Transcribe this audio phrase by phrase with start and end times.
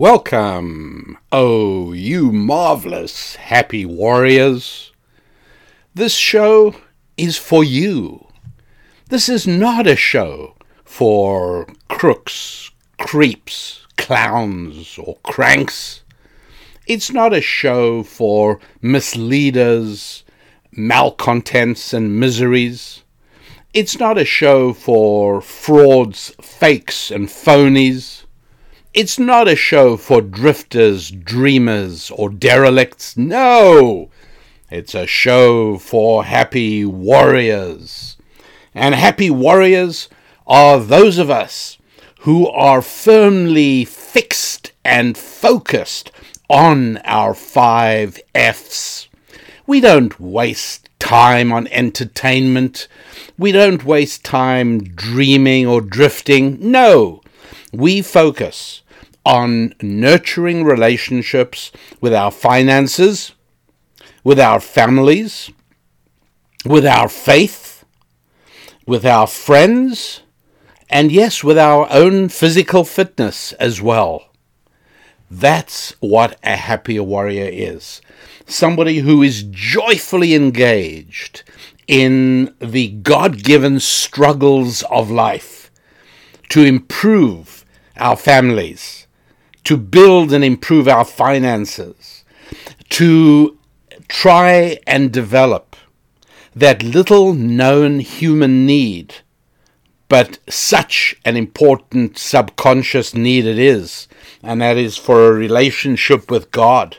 [0.00, 4.92] Welcome, oh, you marvelous happy warriors.
[5.92, 6.76] This show
[7.16, 8.28] is for you.
[9.08, 16.04] This is not a show for crooks, creeps, clowns, or cranks.
[16.86, 20.22] It's not a show for misleaders,
[20.70, 23.02] malcontents, and miseries.
[23.74, 28.26] It's not a show for frauds, fakes, and phonies.
[29.00, 33.16] It's not a show for drifters, dreamers, or derelicts.
[33.16, 34.10] No!
[34.72, 38.16] It's a show for happy warriors.
[38.74, 40.08] And happy warriors
[40.48, 41.78] are those of us
[42.22, 46.10] who are firmly fixed and focused
[46.50, 49.08] on our five F's.
[49.64, 52.88] We don't waste time on entertainment.
[53.38, 56.58] We don't waste time dreaming or drifting.
[56.60, 57.22] No,
[57.72, 58.82] we focus
[59.28, 63.34] on nurturing relationships with our finances,
[64.24, 65.50] with our families,
[66.64, 67.84] with our faith,
[68.86, 70.22] with our friends,
[70.88, 74.32] and yes, with our own physical fitness as well.
[75.30, 78.00] That's what a happier warrior is.
[78.46, 81.42] Somebody who is joyfully engaged
[81.86, 85.70] in the God given struggles of life
[86.48, 87.66] to improve
[87.98, 89.06] our families,
[89.68, 92.24] to build and improve our finances,
[92.88, 93.58] to
[94.08, 95.76] try and develop
[96.56, 99.16] that little known human need,
[100.08, 104.08] but such an important subconscious need it is,
[104.42, 106.96] and that is for a relationship with God,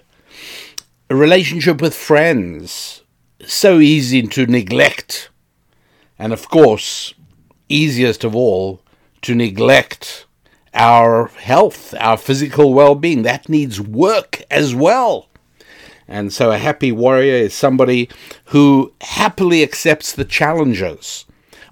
[1.09, 3.01] a relationship with friends,
[3.47, 5.31] so easy to neglect,
[6.19, 7.15] and of course,
[7.67, 8.83] easiest of all,
[9.23, 10.27] to neglect
[10.73, 13.23] our health, our physical well being.
[13.23, 15.27] That needs work as well.
[16.07, 18.09] And so a happy warrior is somebody
[18.45, 21.25] who happily accepts the challenges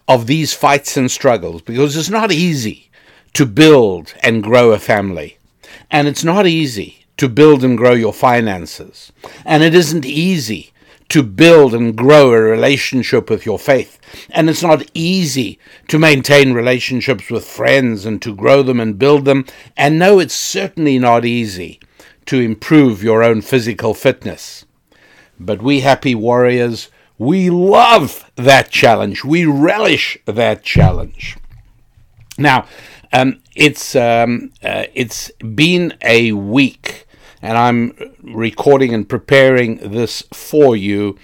[0.08, 2.90] of these fights and struggles because it's not easy
[3.34, 5.38] to build and grow a family.
[5.90, 9.12] And it's not easy to build and grow your finances.
[9.44, 10.72] And it isn't easy
[11.10, 14.00] to build and grow a relationship with your faith.
[14.30, 19.26] And it's not easy to maintain relationships with friends and to grow them and build
[19.26, 19.46] them.
[19.76, 21.80] And no, it's certainly not easy
[22.26, 24.66] to improve your own physical fitness.
[25.40, 29.24] But we happy warriors, we love that challenge.
[29.24, 31.38] We relish that challenge.
[32.38, 32.68] Now,
[33.14, 37.07] um, it's um, uh, it's been a week
[37.42, 41.18] and I'm recording and preparing this for you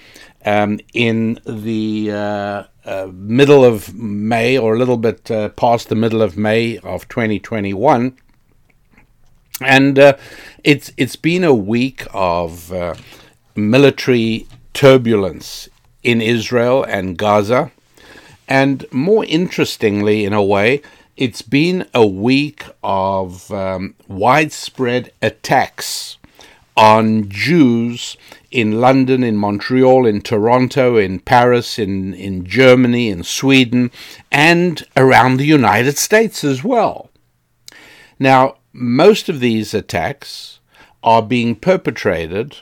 [0.45, 5.95] um, in the uh, uh, middle of May or a little bit uh, past the
[5.95, 8.17] middle of May of 2021.
[9.61, 10.17] And uh,
[10.63, 12.95] it's it's been a week of uh,
[13.55, 15.69] military turbulence
[16.01, 17.71] in Israel and Gaza,
[18.47, 20.81] and more interestingly, in a way,
[21.15, 26.17] it's been a week of um, widespread attacks
[26.75, 28.17] on Jews
[28.49, 33.91] in London, in Montreal, in Toronto, in Paris, in, in Germany, in Sweden,
[34.31, 37.09] and around the United States as well.
[38.17, 40.59] Now, most of these attacks
[41.03, 42.57] are being perpetrated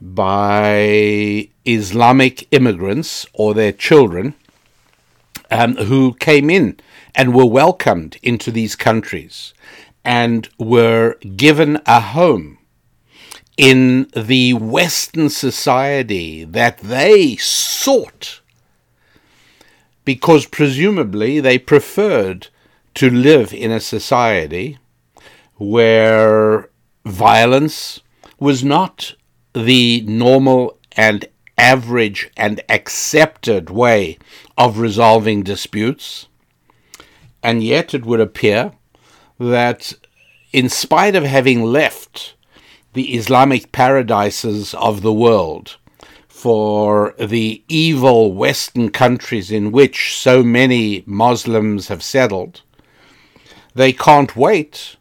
[0.00, 4.34] by Islamic immigrants or their children
[5.50, 6.78] um, who came in
[7.16, 9.54] and were welcomed into these countries
[10.04, 12.58] and were given a home
[13.56, 18.40] in the Western society that they sought
[20.04, 22.48] because presumably they preferred
[22.94, 24.78] to live in a society
[25.56, 26.68] where
[27.04, 28.00] violence
[28.38, 29.14] was not
[29.54, 31.26] the normal and
[31.58, 34.18] average and accepted way
[34.58, 36.28] of resolving disputes,
[37.46, 38.72] and yet it would appear
[39.38, 39.92] that,
[40.52, 42.34] in spite of having left
[42.94, 45.76] the Islamic paradises of the world,
[46.26, 52.62] for the evil Western countries in which so many Muslims have settled,
[53.76, 54.96] they can't wait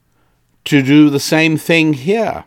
[0.66, 2.44] to do the same thing here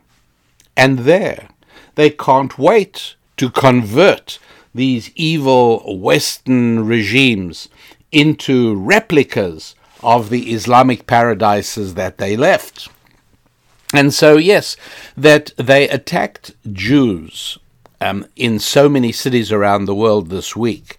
[0.76, 1.49] and there.
[1.96, 4.38] They can't wait to convert
[4.72, 7.69] these evil Western regimes
[8.12, 12.88] into replicas of the Islamic paradises that they left.
[13.94, 14.76] And so, yes,
[15.16, 17.58] that they attacked Jews
[18.00, 20.98] um, in so many cities around the world this week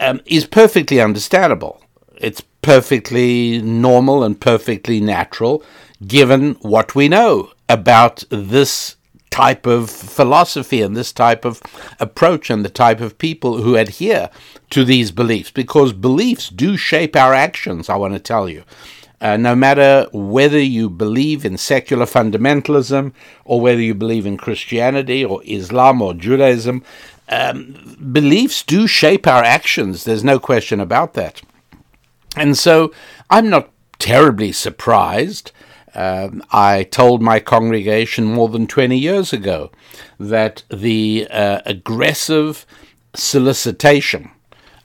[0.00, 1.82] um, is perfectly understandable.
[2.16, 5.62] It's perfectly normal and perfectly natural
[6.06, 8.96] given what we know about this
[9.30, 11.62] type of philosophy and this type of
[12.00, 14.30] approach and the type of people who adhere
[14.70, 18.64] to these beliefs because beliefs do shape our actions, I want to tell you.
[19.20, 23.12] Uh, no matter whether you believe in secular fundamentalism
[23.44, 26.84] or whether you believe in Christianity or Islam or Judaism,
[27.28, 30.04] um, beliefs do shape our actions.
[30.04, 31.42] There's no question about that.
[32.36, 32.92] And so
[33.28, 35.50] I'm not terribly surprised.
[35.98, 39.72] Um, I told my congregation more than 20 years ago
[40.20, 42.64] that the uh, aggressive
[43.14, 44.30] solicitation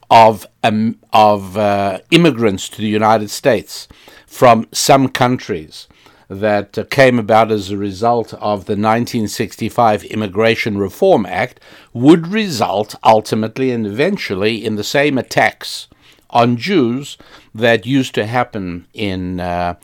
[0.10, 3.88] of um, of uh, immigrants to the United States
[4.26, 5.88] from some countries
[6.30, 11.60] that uh, came about as a result of the 1965 Immigration Reform Act
[11.94, 15.88] would result ultimately and eventually in the same attacks
[16.32, 17.20] on Jews
[17.54, 19.76] that used to happen in uh,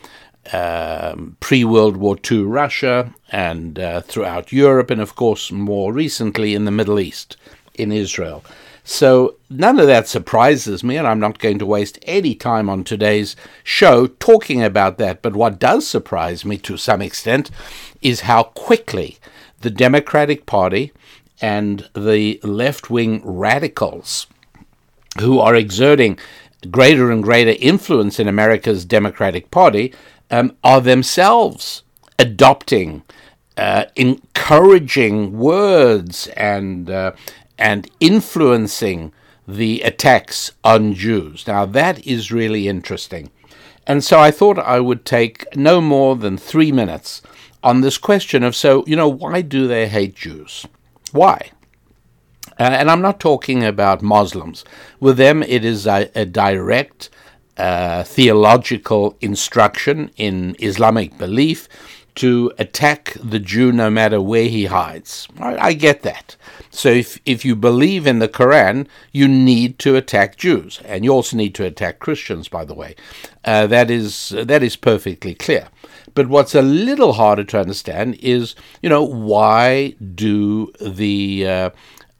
[0.52, 6.54] uh, pre World War II Russia and uh, throughout Europe, and of course more recently
[6.54, 7.36] in the Middle East,
[7.74, 8.44] in Israel.
[8.82, 12.82] So none of that surprises me, and I'm not going to waste any time on
[12.82, 15.22] today's show talking about that.
[15.22, 17.50] But what does surprise me to some extent
[18.02, 19.18] is how quickly
[19.60, 20.92] the Democratic Party
[21.40, 24.26] and the left wing radicals
[25.18, 26.18] who are exerting
[26.70, 29.94] greater and greater influence in America's Democratic Party
[30.30, 31.82] um, are themselves
[32.18, 33.02] adopting
[33.56, 37.12] uh, encouraging words and uh,
[37.58, 39.12] and influencing
[39.46, 41.46] the attacks on Jews.
[41.46, 43.30] Now, that is really interesting.
[43.86, 47.22] And so I thought I would take no more than three minutes
[47.62, 50.66] on this question of so, you know, why do they hate Jews?
[51.12, 51.50] Why?
[52.60, 54.64] And I'm not talking about Muslims.
[55.00, 57.08] With them, it is a, a direct
[57.56, 61.68] uh, theological instruction in Islamic belief
[62.16, 65.26] to attack the Jew no matter where he hides.
[65.38, 66.36] I, I get that.
[66.70, 71.12] So if, if you believe in the Quran, you need to attack Jews, and you
[71.12, 72.94] also need to attack Christians, by the way.
[73.42, 75.68] Uh, that is that is perfectly clear.
[76.14, 81.70] But what's a little harder to understand is, you know, why do the uh,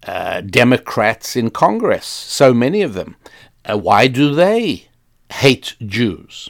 [0.07, 3.17] uh, Democrats in Congress, so many of them,
[3.65, 4.89] uh, why do they
[5.33, 6.49] hate Jews?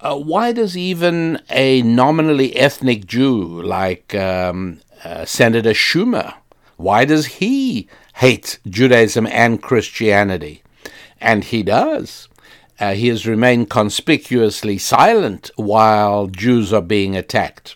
[0.00, 6.34] Uh, why does even a nominally ethnic Jew like um, uh, Senator Schumer
[6.78, 10.62] why does he hate Judaism and Christianity?
[11.20, 12.28] And he does.
[12.78, 17.74] Uh, he has remained conspicuously silent while Jews are being attacked.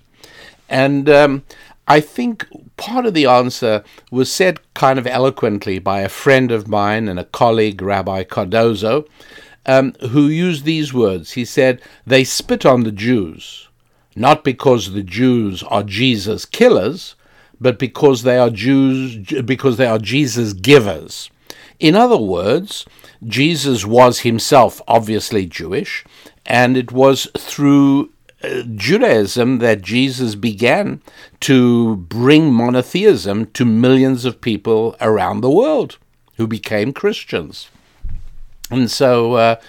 [0.69, 1.43] And um,
[1.89, 2.47] I think
[2.83, 7.17] part of the answer was said kind of eloquently by a friend of mine and
[7.17, 9.05] a colleague, Rabbi Cardozo,
[9.67, 11.33] um, who used these words.
[11.33, 13.69] He said, They spit on the Jews,
[14.17, 17.15] not because the Jews are Jesus killers,
[17.61, 21.31] but because they are Jews, because they are Jesus givers.
[21.79, 22.85] In other words,
[23.25, 26.05] Jesus was himself obviously Jewish,
[26.45, 28.12] and it was through
[28.75, 31.01] Judaism that Jesus began
[31.41, 35.99] to bring monotheism to millions of people around the world
[36.37, 37.69] who became Christians.
[38.71, 39.61] And so uh,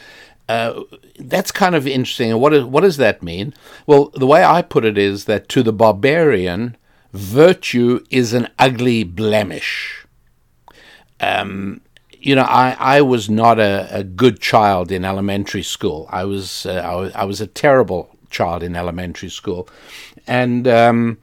[0.50, 0.84] uh,
[1.20, 2.38] that's kind of interesting.
[2.40, 3.54] what, is, what does that mean?
[3.86, 6.78] Well, the way I put it is that to the barbarian,
[7.12, 10.06] virtue is an ugly blemish.
[11.20, 16.08] Um, you know, I, I was not a, a good child in elementary school.
[16.10, 19.70] I was, uh, I was I was a terrible child in elementary school,
[20.28, 21.20] and um,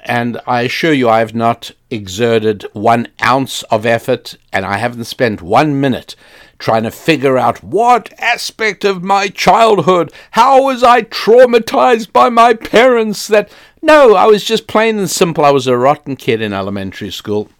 [0.00, 5.04] and I assure you, I have not exerted one ounce of effort, and I haven't
[5.04, 6.16] spent one minute
[6.58, 12.54] trying to figure out what aspect of my childhood, how was I traumatized by my
[12.54, 13.50] parents that.
[13.82, 15.44] No, I was just plain and simple.
[15.44, 17.50] I was a rotten kid in elementary school.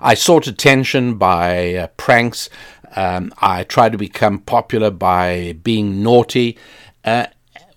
[0.00, 2.48] I sought attention by uh, pranks.
[2.96, 6.56] Um, I tried to become popular by being naughty.
[7.04, 7.26] Uh,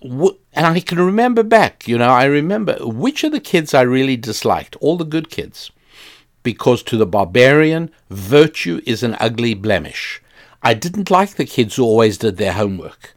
[0.04, 4.16] and I can remember back, you know, I remember which of the kids I really
[4.16, 5.70] disliked, all the good kids
[6.44, 10.22] because to the barbarian, virtue is an ugly blemish.
[10.62, 13.14] I didn't like the kids who always did their homework.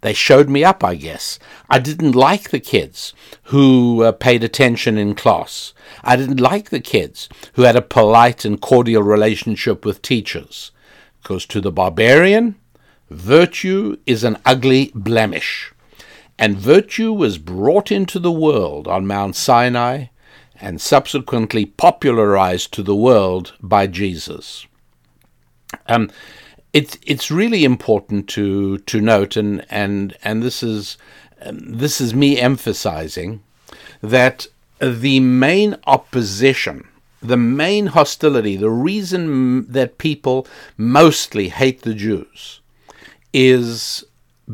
[0.00, 1.38] They showed me up, I guess.
[1.68, 3.12] I didn't like the kids
[3.44, 5.74] who uh, paid attention in class.
[6.02, 10.72] I didn't like the kids who had a polite and cordial relationship with teachers.
[11.22, 12.56] Because to the barbarian,
[13.10, 15.74] virtue is an ugly blemish.
[16.40, 20.06] And virtue was brought into the world on Mount Sinai
[20.58, 24.66] and subsequently popularized to the world by Jesus.
[25.86, 26.10] Um,
[26.72, 30.96] it's it's really important to to note, and and and this is
[31.42, 33.42] um, this is me emphasizing
[34.00, 34.46] that
[34.78, 36.88] the main opposition,
[37.20, 40.46] the main hostility, the reason that people
[40.78, 42.60] mostly hate the Jews
[43.34, 44.04] is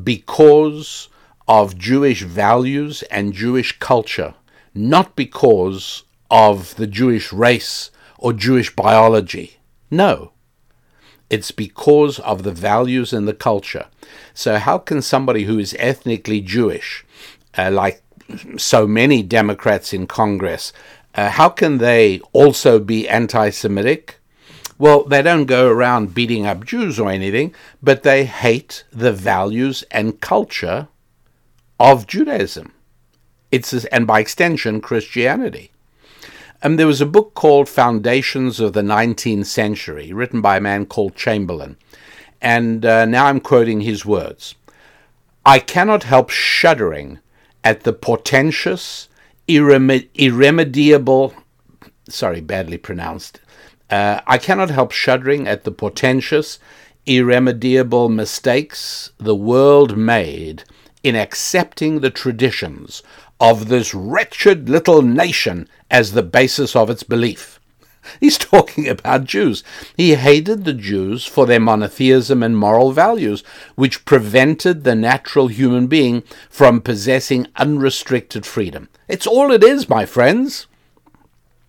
[0.02, 1.08] because
[1.48, 4.34] of Jewish values and Jewish culture,
[4.74, 9.58] not because of the Jewish race or Jewish biology.
[9.90, 10.32] No.
[11.28, 13.86] It's because of the values and the culture.
[14.34, 17.04] So, how can somebody who is ethnically Jewish,
[17.56, 18.02] uh, like
[18.56, 20.72] so many Democrats in Congress,
[21.14, 24.20] uh, how can they also be anti Semitic?
[24.78, 29.82] Well, they don't go around beating up Jews or anything, but they hate the values
[29.90, 30.88] and culture
[31.78, 32.72] of Judaism.
[33.50, 35.72] It's and by extension Christianity.
[36.62, 40.86] And there was a book called Foundations of the 19th Century, written by a man
[40.86, 41.76] called Chamberlain.
[42.40, 44.54] And uh, now I'm quoting his words
[45.44, 47.20] I cannot help shuddering
[47.62, 49.08] at the portentous,
[49.46, 51.34] irremed- irremediable,
[52.08, 53.40] sorry, badly pronounced.
[53.88, 56.58] Uh, I cannot help shuddering at the portentous,
[57.06, 60.64] irremediable mistakes the world made
[61.06, 63.00] in accepting the traditions
[63.38, 67.60] of this wretched little nation as the basis of its belief.
[68.20, 69.62] He's talking about Jews.
[69.96, 73.44] He hated the Jews for their monotheism and moral values,
[73.76, 78.88] which prevented the natural human being from possessing unrestricted freedom.
[79.06, 80.66] It's all it is, my friends.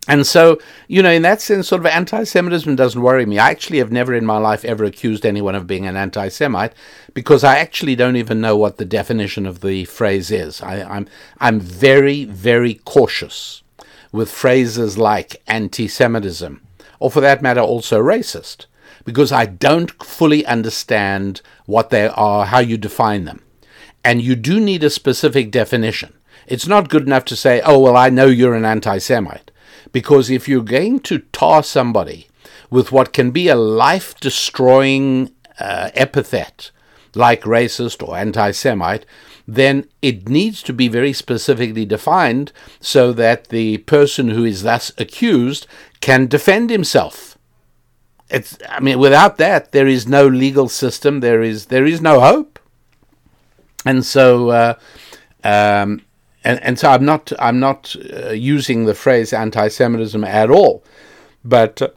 [0.07, 3.39] And so, you know, in that sense, sort of anti Semitism doesn't worry me.
[3.39, 6.73] I actually have never in my life ever accused anyone of being an anti Semite
[7.13, 10.61] because I actually don't even know what the definition of the phrase is.
[10.61, 11.07] I, I'm,
[11.39, 13.63] I'm very, very cautious
[14.11, 16.61] with phrases like anti Semitism,
[16.99, 18.65] or for that matter, also racist,
[19.03, 23.43] because I don't fully understand what they are, how you define them.
[24.05, 26.13] And you do need a specific definition.
[26.47, 29.51] It's not good enough to say, oh, well, I know you're an anti Semite.
[29.91, 32.27] Because if you're going to tar somebody
[32.69, 36.71] with what can be a life destroying uh, epithet
[37.15, 39.05] like racist or anti Semite,
[39.47, 44.91] then it needs to be very specifically defined so that the person who is thus
[44.97, 45.65] accused
[46.01, 47.37] can defend himself.
[48.29, 51.21] It's, I mean, without that, there is no legal system.
[51.21, 52.59] There is there is no hope.
[53.85, 54.73] And so, uh,
[55.45, 56.01] um,
[56.47, 60.81] and and so I'm not I'm not uh, using the phrase anti-Semitism at all,
[61.43, 61.89] but uh,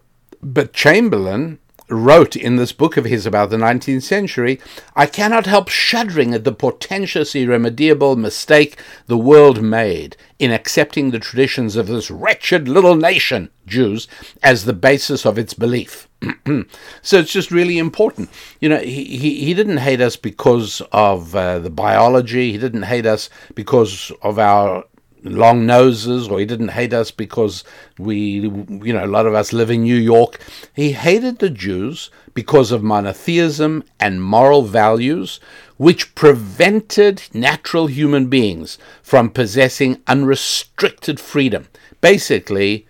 [0.42, 4.60] but Chamberlain wrote in this book of his about the 19th century,
[4.94, 8.76] I cannot help shuddering at the portentous, irremediable mistake
[9.06, 14.06] the world made in accepting the traditions of this wretched little nation, Jews,
[14.40, 16.08] as the basis of its belief.
[17.02, 18.28] so it's just really important.
[18.60, 22.82] You know, he, he, he didn't hate us because of uh, the biology, he didn't
[22.82, 24.84] hate us because of our
[25.22, 27.64] long noses or he didn't hate us because
[27.98, 30.40] we, you know, a lot of us live in New York.
[30.74, 35.40] He hated the Jews because of monotheism and moral values
[35.76, 41.68] which prevented natural human beings from possessing unrestricted freedom.
[42.00, 42.86] Basically,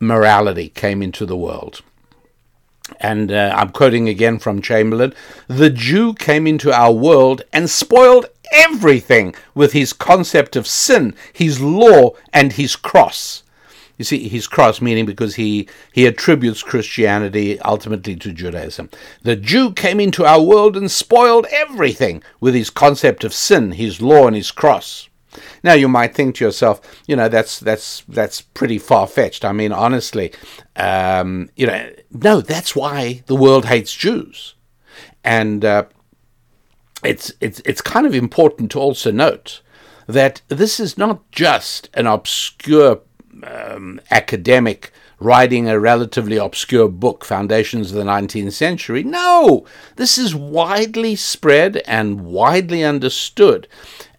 [0.00, 1.82] morality came into the world.
[3.00, 5.14] And uh, I'm quoting again from Chamberlain
[5.46, 11.60] the Jew came into our world and spoiled everything with his concept of sin, his
[11.60, 13.42] law, and his cross.
[13.96, 18.90] You see, his cross meaning because he, he attributes Christianity ultimately to Judaism.
[19.22, 24.00] The Jew came into our world and spoiled everything with his concept of sin, his
[24.00, 25.07] law, and his cross.
[25.62, 29.44] Now you might think to yourself, you know, that's that's that's pretty far fetched.
[29.44, 30.32] I mean, honestly,
[30.76, 34.54] um, you know, no, that's why the world hates Jews,
[35.24, 35.84] and uh,
[37.04, 39.62] it's it's it's kind of important to also note
[40.06, 43.00] that this is not just an obscure
[43.42, 49.02] um, academic writing a relatively obscure book, Foundations of the 19th Century.
[49.02, 49.66] No,
[49.96, 53.66] this is widely spread and widely understood.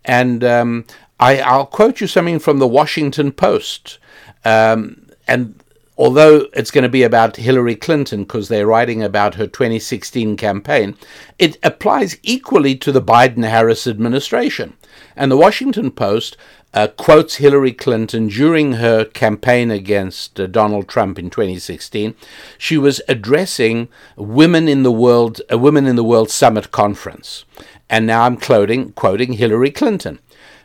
[0.03, 0.85] And um,
[1.19, 3.99] I, will quote you something from the Washington Post.
[4.45, 5.61] Um, and
[5.97, 10.97] although it's going to be about Hillary Clinton because they're writing about her 2016 campaign,
[11.37, 14.75] it applies equally to the Biden Harris administration.
[15.15, 16.37] And the Washington Post
[16.73, 22.15] uh, quotes Hillary Clinton during her campaign against uh, Donald Trump in 2016.
[22.57, 27.43] She was addressing Women in the World, a Women in the World Summit conference.
[27.89, 30.19] And now I'm quoting, quoting Hillary Clinton.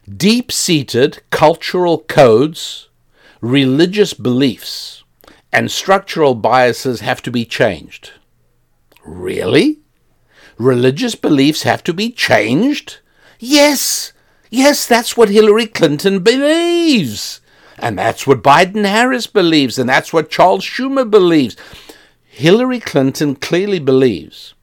[0.09, 2.89] Deep seated cultural codes,
[3.41, 5.03] religious beliefs,
[5.51, 8.13] and structural biases have to be changed.
[9.03, 9.79] Really?
[10.59, 12.99] Religious beliefs have to be changed?
[13.39, 14.13] Yes!
[14.51, 17.41] Yes, that's what Hillary Clinton believes.
[17.79, 19.79] And that's what Biden Harris believes.
[19.79, 21.57] And that's what Charles Schumer believes.
[22.25, 24.55] Hillary Clinton clearly believes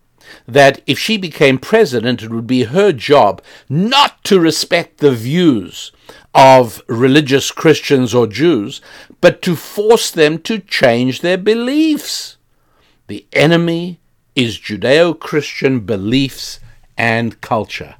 [0.47, 5.91] that if she became president, it would be her job not to respect the views
[6.33, 8.81] of religious Christians or Jews,
[9.19, 12.37] but to force them to change their beliefs.
[13.07, 13.99] The enemy
[14.35, 16.59] is Judeo Christian beliefs
[16.97, 17.95] and culture.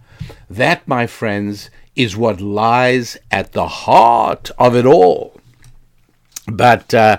[0.50, 5.40] That, my friends, is what lies at the heart of it all.
[6.48, 7.18] But uh,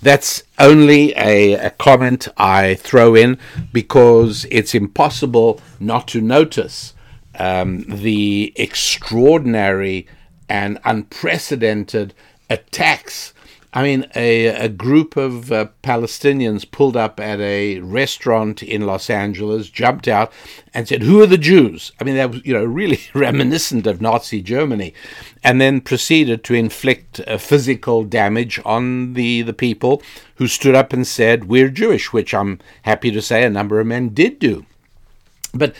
[0.00, 3.38] that's only a, a, comment I throw in
[3.72, 6.94] because it's impossible not to notice
[7.38, 10.06] um, the extraordinary
[10.48, 12.14] and unprecedented
[12.48, 13.33] attacks
[13.76, 19.10] I mean, a, a group of uh, Palestinians pulled up at a restaurant in Los
[19.10, 20.32] Angeles, jumped out,
[20.72, 24.00] and said, "Who are the Jews?" I mean, that was you know really reminiscent of
[24.00, 24.94] Nazi Germany,
[25.42, 30.00] and then proceeded to inflict uh, physical damage on the the people
[30.36, 33.88] who stood up and said, "We're Jewish," which I'm happy to say a number of
[33.88, 34.66] men did do.
[35.52, 35.74] But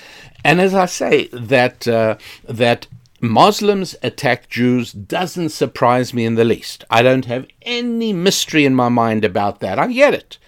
[0.44, 2.16] and as I say, that uh,
[2.48, 2.88] that
[3.24, 6.84] Muslims attack Jews doesn't surprise me in the least.
[6.90, 9.78] I don't have any mystery in my mind about that.
[9.78, 10.38] I get it.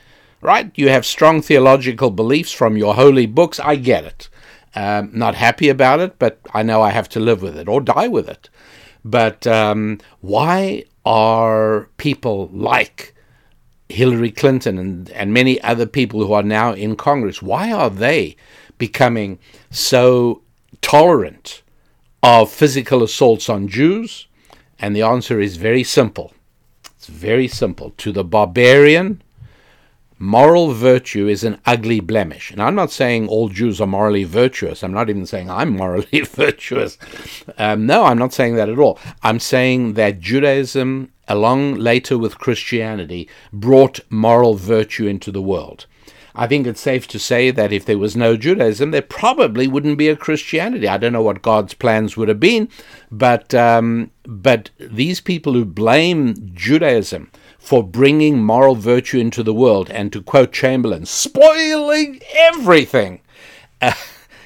[0.40, 0.70] Right?
[0.74, 3.58] You have strong theological beliefs from your holy books.
[3.58, 4.28] I get it.
[4.74, 7.80] Um, not happy about it, but I know I have to live with it or
[7.80, 8.50] die with it.
[9.04, 13.14] But um, why are people like
[13.88, 18.36] Hillary Clinton and, and many other people who are now in Congress, why are they
[18.78, 19.38] becoming
[19.70, 20.42] so
[20.82, 21.62] tolerant
[22.22, 24.26] of physical assaults on Jews?
[24.78, 26.32] And the answer is very simple.
[26.96, 27.92] It's very simple.
[27.98, 29.22] To the barbarian,
[30.18, 32.50] moral virtue is an ugly blemish.
[32.50, 34.82] And I'm not saying all Jews are morally virtuous.
[34.82, 36.98] I'm not even saying I'm morally virtuous.
[37.58, 38.98] Um, no, I'm not saying that at all.
[39.22, 45.86] I'm saying that Judaism, along later with Christianity, brought moral virtue into the world.
[46.38, 49.96] I think it's safe to say that if there was no Judaism, there probably wouldn't
[49.96, 50.86] be a Christianity.
[50.86, 52.68] I don't know what God's plans would have been,
[53.10, 59.90] but um, but these people who blame Judaism for bringing moral virtue into the world
[59.90, 63.22] and to quote Chamberlain, spoiling everything.
[63.80, 63.94] Uh,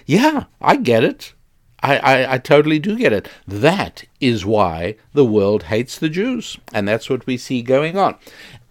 [0.06, 1.34] yeah, I get it.
[1.82, 3.28] I, I, I, totally do get it.
[3.46, 6.58] That is why the world hates the Jews.
[6.74, 8.16] And that's what we see going on.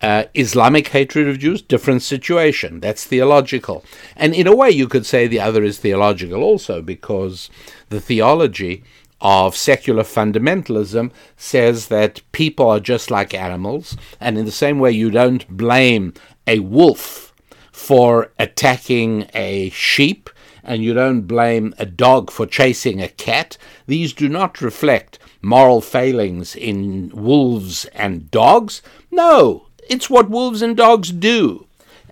[0.02, 2.80] Uh, Islamic hatred of Jews, different situation.
[2.80, 3.84] That's theological.
[4.16, 7.50] And in a way, you could say the other is theological also, because
[7.90, 8.84] the theology
[9.22, 14.92] of secular fundamentalism says that people are just like animals, and in the same way,
[14.92, 16.14] you don't blame
[16.48, 17.34] a wolf
[17.72, 20.30] for attacking a sheep,
[20.64, 23.58] and you don't blame a dog for chasing a cat.
[23.88, 28.82] These do not reflect moral failings in wolves and dogs.
[29.12, 31.66] No, it's what wolves and dogs do.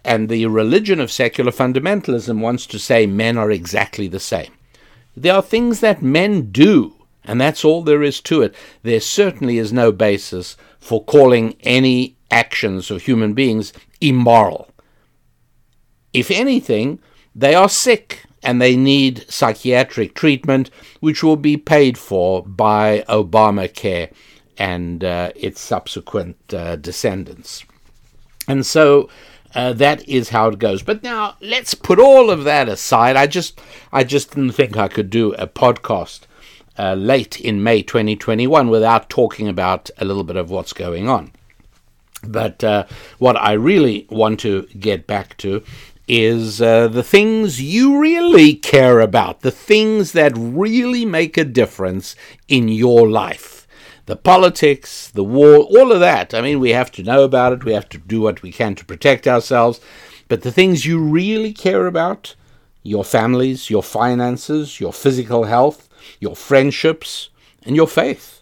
[0.03, 4.51] And the religion of secular fundamentalism wants to say men are exactly the same.
[5.15, 8.55] There are things that men do, and that's all there is to it.
[8.83, 14.69] There certainly is no basis for calling any actions of human beings immoral.
[16.13, 16.99] If anything,
[17.35, 24.11] they are sick and they need psychiatric treatment, which will be paid for by Obamacare
[24.57, 27.63] and uh, its subsequent uh, descendants.
[28.47, 29.09] And so
[29.55, 30.83] uh, that is how it goes.
[30.83, 33.15] But now let's put all of that aside.
[33.15, 33.59] I just
[33.91, 36.21] I just didn't think I could do a podcast
[36.77, 41.31] uh, late in May 2021 without talking about a little bit of what's going on.
[42.23, 42.85] But uh,
[43.19, 45.63] what I really want to get back to
[46.07, 52.15] is uh, the things you really care about, the things that really make a difference
[52.47, 53.56] in your life.
[54.07, 56.33] The politics, the war, all of that.
[56.33, 58.73] I mean, we have to know about it, we have to do what we can
[58.75, 59.79] to protect ourselves.
[60.27, 62.35] But the things you really care about
[62.83, 65.89] your families, your finances, your physical health,
[66.19, 67.29] your friendships,
[67.63, 68.41] and your faith.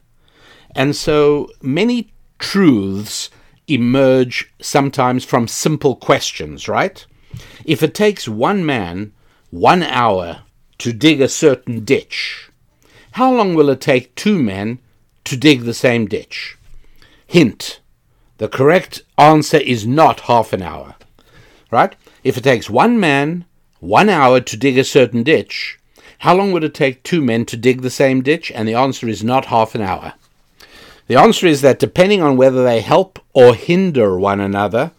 [0.75, 3.29] And so many truths
[3.67, 7.05] emerge sometimes from simple questions, right?
[7.65, 9.13] If it takes one man
[9.49, 10.43] one hour
[10.77, 12.51] to dig a certain ditch,
[13.11, 14.79] how long will it take two men
[15.25, 16.57] to dig the same ditch?
[17.27, 17.79] Hint
[18.37, 20.95] the correct answer is not half an hour.
[21.71, 21.95] Right?
[22.23, 23.45] If it takes one man
[23.79, 25.79] one hour to dig a certain ditch,
[26.19, 28.51] how long would it take two men to dig the same ditch?
[28.51, 30.13] And the answer is not half an hour.
[31.07, 34.91] The answer is that depending on whether they help or hinder one another,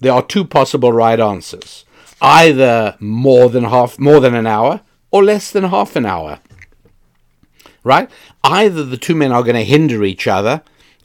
[0.00, 1.84] there are two possible right answers.
[2.20, 6.40] Either more than half more than an hour or less than half an hour.
[7.84, 8.10] Right?
[8.42, 10.62] Either the two men are going to hinder each other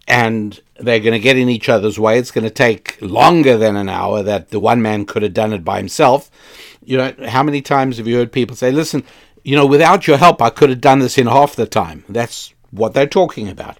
[0.07, 2.17] and they're going to get in each other's way.
[2.17, 5.53] It's going to take longer than an hour that the one man could have done
[5.53, 6.31] it by himself.
[6.83, 9.03] You know, how many times have you heard people say, listen,
[9.43, 12.05] you know, without your help, I could have done this in half the time.
[12.09, 13.77] That's what they're talking about.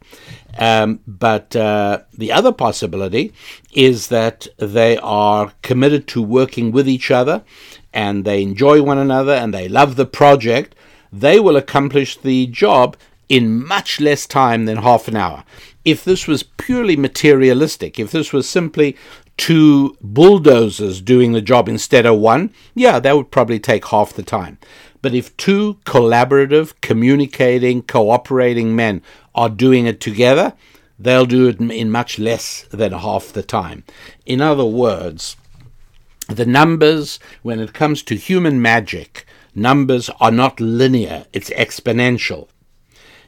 [0.57, 3.33] Um, but uh, the other possibility
[3.71, 7.43] is that they are committed to working with each other
[7.93, 10.75] and they enjoy one another and they love the project.
[11.11, 15.43] They will accomplish the job in much less time than half an hour.
[15.85, 18.97] If this was purely materialistic, if this was simply
[19.37, 24.23] two bulldozers doing the job instead of one, yeah, that would probably take half the
[24.23, 24.57] time.
[25.01, 29.01] But if two collaborative, communicating, cooperating men
[29.33, 30.53] are doing it together,
[30.97, 33.85] they'll do it in much less than half the time.
[34.25, 35.37] In other words,
[36.27, 42.47] the numbers, when it comes to human magic, numbers are not linear, it's exponential.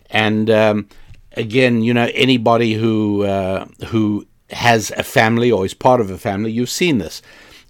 [0.09, 0.89] And um,
[1.33, 6.17] again, you know, anybody who uh, who has a family or is part of a
[6.17, 7.21] family, you've seen this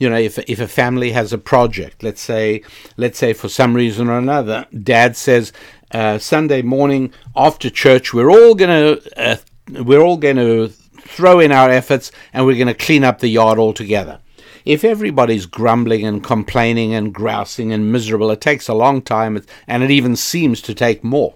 [0.01, 2.63] you know, if if a family has a project, let's say,
[2.97, 5.53] let's say for some reason or another, Dad says
[5.91, 9.35] uh, Sunday morning after church, we're all gonna uh,
[9.69, 14.17] we're all gonna throw in our efforts and we're gonna clean up the yard altogether.
[14.65, 19.83] If everybody's grumbling and complaining and grousing and miserable, it takes a long time and
[19.83, 21.35] it even seems to take more.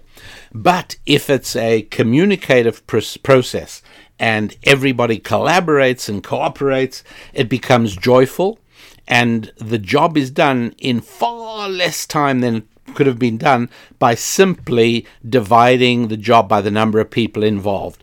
[0.52, 3.82] But if it's a communicative pr- process
[4.18, 7.02] and everybody collaborates and cooperates,
[7.34, 8.58] it becomes joyful,
[9.06, 14.14] and the job is done in far less time than could have been done by
[14.14, 18.02] simply dividing the job by the number of people involved.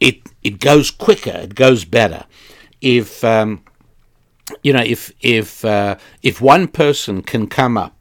[0.00, 2.24] It it goes quicker, it goes better.
[2.80, 3.62] If um,
[4.62, 7.96] you know, if if uh, if one person can come up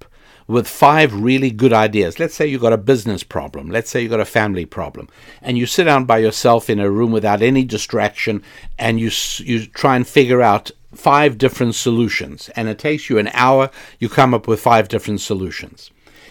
[0.47, 2.19] with five really good ideas.
[2.19, 3.69] Let's say you've got a business problem.
[3.69, 5.09] Let's say you've got a family problem.
[5.41, 8.43] And you sit down by yourself in a room without any distraction
[8.77, 12.49] and you, you try and figure out five different solutions.
[12.55, 15.89] And it takes you an hour, you come up with five different solutions.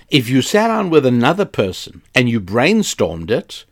[0.08, 3.64] If you sat down with another person and you brainstormed it,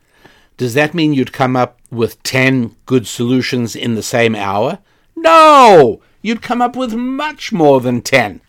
[0.57, 4.79] does that mean you'd come up with 10 good solutions in the same hour?
[5.15, 6.01] No!
[6.23, 8.41] You'd come up with much more than 10.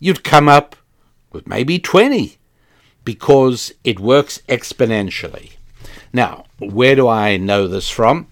[0.00, 0.76] You'd come up
[1.32, 2.36] with maybe 20
[3.04, 5.52] because it works exponentially.
[6.12, 8.26] Now, where do I know this from?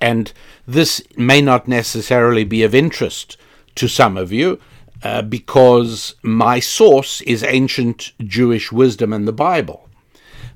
[0.00, 0.32] And
[0.66, 3.36] this may not necessarily be of interest
[3.76, 4.60] to some of you
[5.04, 9.88] uh, because my source is ancient Jewish wisdom and the Bible.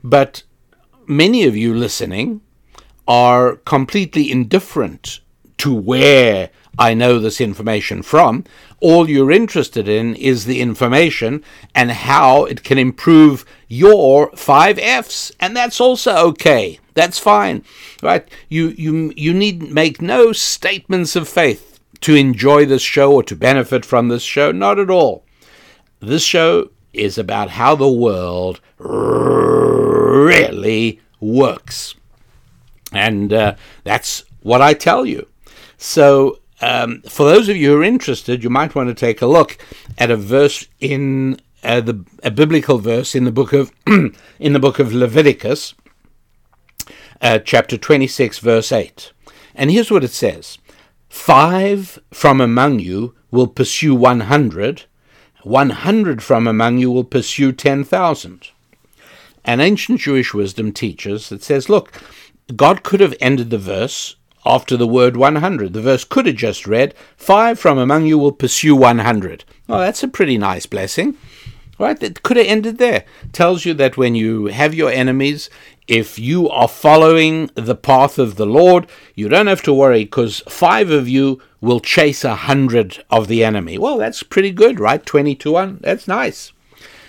[0.02, 0.42] But
[1.06, 2.40] many of you listening
[3.06, 5.20] are completely indifferent
[5.58, 8.44] to where I know this information from.
[8.80, 15.32] All you're interested in is the information and how it can improve your five F's,
[15.38, 16.78] and that's also okay.
[16.94, 17.64] That's fine,
[18.02, 18.28] right?
[18.48, 23.36] You you you need make no statements of faith to enjoy this show or to
[23.36, 24.50] benefit from this show.
[24.52, 25.24] Not at all.
[26.00, 30.20] This show is about how the world really
[31.20, 31.94] works,
[32.92, 33.54] and uh,
[33.84, 35.28] that's what I tell you.
[35.78, 39.26] So um, for those of you who are interested, you might want to take a
[39.26, 39.58] look
[39.98, 44.58] at a verse in uh, the a biblical verse in the book of in the
[44.58, 45.74] book of Leviticus,
[47.20, 49.12] uh, chapter twenty six, verse eight,
[49.54, 50.58] and here's what it says:
[51.08, 54.84] Five from among you will pursue one hundred,
[55.42, 58.48] one hundred from among you will pursue ten thousand.
[59.44, 62.00] And ancient Jewish wisdom teaches that says, look,
[62.54, 65.72] God could have ended the verse after the word 100.
[65.72, 69.44] The verse could have just read, Five from among you will pursue 100.
[69.68, 71.16] Well, that's a pretty nice blessing.
[71.78, 72.00] Right?
[72.02, 73.04] It could have ended there.
[73.32, 75.50] Tells you that when you have your enemies,
[75.88, 80.42] if you are following the path of the Lord, you don't have to worry because
[80.48, 83.78] five of you will chase a hundred of the enemy.
[83.78, 85.04] Well, that's pretty good, right?
[85.04, 85.78] 20 to 1.
[85.82, 86.52] That's nice.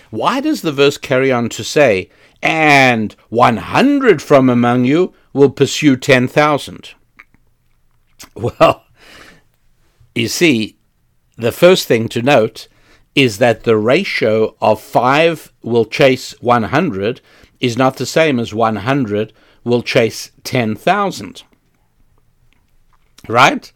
[0.10, 2.10] Why does the verse carry on to say,
[2.42, 6.94] and 100 from among you will pursue 10,000?
[8.36, 8.86] Well,
[10.16, 10.78] you see,
[11.38, 12.68] the first thing to note
[13.16, 17.22] is that the ratio of 5 will chase 100
[17.60, 19.34] is not the same as 100
[19.64, 21.44] will chase 10,000.
[23.28, 23.72] Right?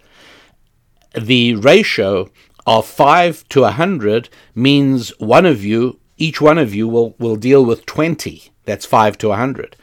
[1.20, 2.30] The ratio
[2.66, 7.64] of 5 to 100 means one of you, each one of you will, will deal
[7.64, 8.52] with 20.
[8.66, 9.76] That's 5 to 100.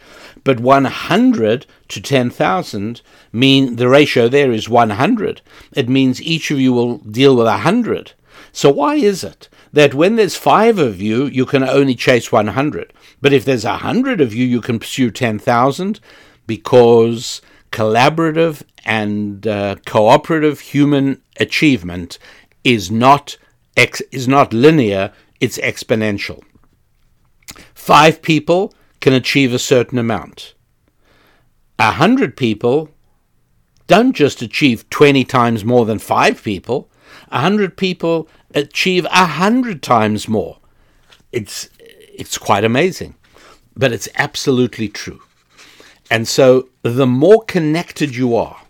[0.44, 3.02] But 100 to 10,000
[3.32, 5.40] mean the ratio there is 100.
[5.72, 8.12] It means each of you will deal with 100.
[8.52, 12.92] So why is it that when there's five of you, you can only chase 100.
[13.20, 15.98] But if there's a hundred of you, you can pursue 10,000
[16.46, 17.40] because
[17.72, 22.18] collaborative and uh, cooperative human achievement
[22.62, 23.36] is not
[23.76, 26.42] ex- is not linear; it's exponential.
[27.74, 28.72] Five people
[29.04, 30.54] can achieve a certain amount.
[31.78, 32.88] A hundred people
[33.86, 36.88] don't just achieve 20 times more than five people.
[37.30, 40.56] A hundred people achieve a hundred times more.
[41.32, 43.14] It's, it's quite amazing,
[43.76, 45.20] but it's absolutely true.
[46.10, 48.62] And so the more connected you are,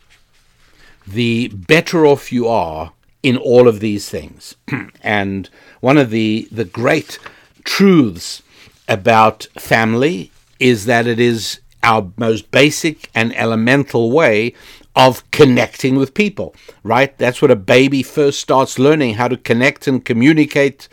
[1.06, 2.92] the better off you are
[3.22, 4.56] in all of these things.
[5.00, 7.20] and one of the, the great
[7.62, 8.42] truths
[8.88, 14.54] about family is that it is our most basic and elemental way
[14.96, 17.16] of connecting with people, right?
[17.18, 20.88] That's what a baby first starts learning how to connect and communicate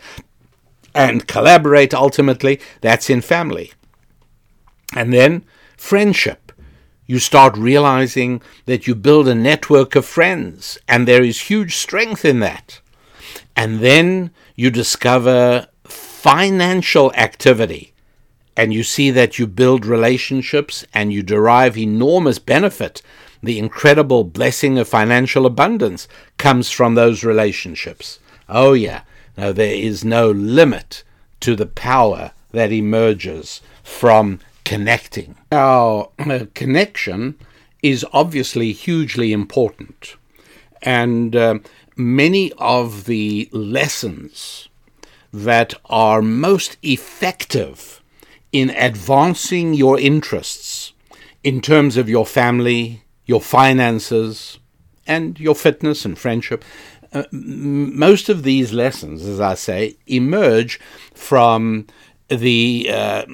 [0.94, 2.60] and collaborate ultimately.
[2.80, 3.72] That's in family.
[4.94, 5.44] And then
[5.76, 6.52] friendship.
[7.06, 12.24] You start realizing that you build a network of friends, and there is huge strength
[12.24, 12.80] in that.
[13.56, 15.68] And then you discover
[16.22, 17.92] financial activity,
[18.56, 23.02] and you see that you build relationships and you derive enormous benefit
[23.42, 26.06] the incredible blessing of financial abundance
[26.38, 28.20] comes from those relationships.
[28.48, 29.02] Oh, yeah.
[29.36, 31.02] No, there is no limit
[31.40, 35.34] to the power that emerges from connecting.
[35.50, 36.08] Our
[36.54, 37.36] connection
[37.82, 40.14] is obviously hugely important.
[40.82, 41.58] And uh,
[41.96, 44.68] many of the lessons
[45.32, 48.02] that are most effective
[48.52, 50.92] in advancing your interests
[51.42, 54.58] in terms of your family, your finances,
[55.06, 56.64] and your fitness and friendship.
[57.12, 60.78] Uh, most of these lessons, as I say, emerge
[61.14, 61.86] from
[62.28, 63.24] the uh,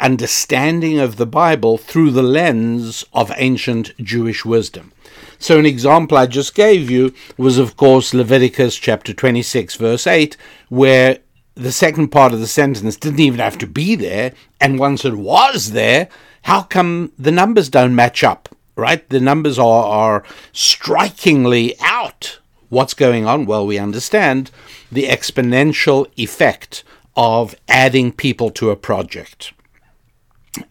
[0.00, 4.92] understanding of the Bible through the lens of ancient Jewish wisdom.
[5.38, 10.36] So, an example I just gave you was, of course, Leviticus chapter 26, verse 8,
[10.68, 11.18] where
[11.58, 15.16] the second part of the sentence didn't even have to be there, and once it
[15.16, 16.08] was there,
[16.42, 18.48] how come the numbers don't match up?
[18.78, 19.06] right?
[19.10, 22.38] The numbers are, are strikingly out.
[22.68, 23.44] What's going on?
[23.44, 24.50] Well, we understand
[24.90, 26.84] the exponential effect
[27.16, 29.52] of adding people to a project.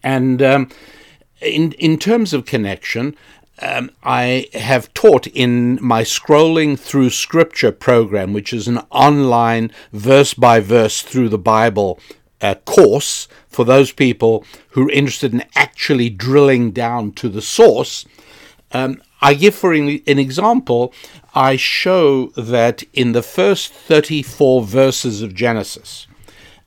[0.02, 0.70] And um,
[1.42, 3.14] in, in terms of connection,
[3.60, 10.34] um, I have taught in my Scrolling Through Scripture program, which is an online verse
[10.34, 11.98] by verse through the Bible
[12.40, 18.04] uh, course for those people who are interested in actually drilling down to the source.
[18.72, 20.92] Um, I give for an example,
[21.34, 26.06] I show that in the first 34 verses of Genesis,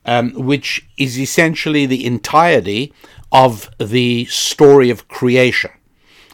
[0.05, 2.93] um, which is essentially the entirety
[3.31, 5.71] of the story of creation,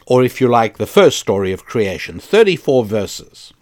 [0.08, 3.52] or if you like, the first story of creation, 34 verses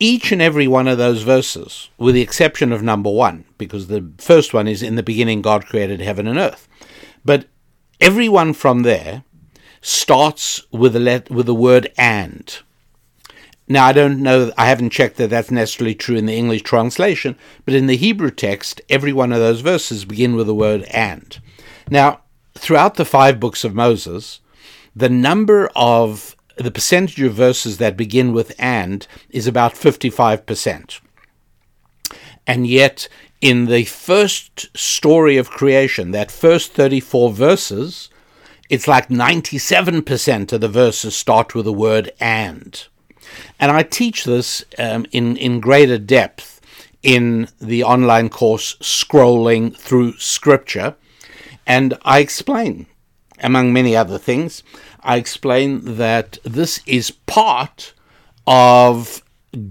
[0.00, 4.10] each and every one of those verses, with the exception of number one, because the
[4.16, 6.66] first one is in the beginning God created heaven and earth.
[7.22, 7.46] But
[8.00, 9.24] everyone from there
[9.82, 12.58] starts with the let, with the word and.
[13.68, 17.36] Now I don't know I haven't checked that that's necessarily true in the English translation,
[17.66, 21.38] but in the Hebrew text every one of those verses begin with the word and.
[21.90, 22.22] Now,
[22.54, 24.40] throughout the five books of Moses,
[24.94, 31.00] the number of the percentage of verses that begin with and is about 55%.
[32.46, 33.08] And yet,
[33.40, 38.10] in the first story of creation, that first 34 verses,
[38.68, 42.86] it's like 97% of the verses start with the word and.
[43.58, 46.60] And I teach this um, in, in greater depth
[47.02, 50.96] in the online course Scrolling Through Scripture.
[51.66, 52.86] And I explain,
[53.40, 54.62] among many other things,
[55.02, 57.94] I explain that this is part
[58.46, 59.22] of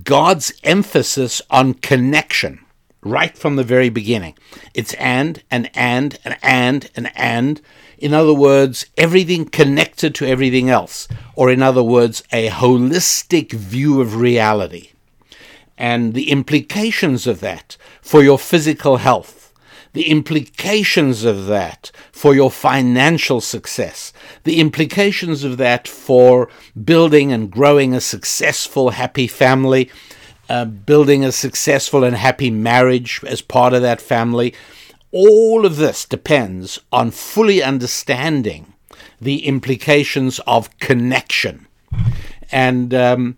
[0.03, 2.60] God's emphasis on connection
[3.01, 4.36] right from the very beginning.
[4.73, 7.62] It's and, and, and, and, and, and, and.
[7.97, 11.08] In other words, everything connected to everything else.
[11.36, 14.91] Or, in other words, a holistic view of reality.
[15.77, 19.38] And the implications of that for your physical health
[19.93, 26.49] the implications of that for your financial success, the implications of that for
[26.84, 29.89] building and growing a successful, happy family,
[30.49, 34.54] uh, building a successful and happy marriage as part of that family.
[35.12, 38.73] All of this depends on fully understanding
[39.19, 41.67] the implications of connection.
[42.52, 43.38] And um,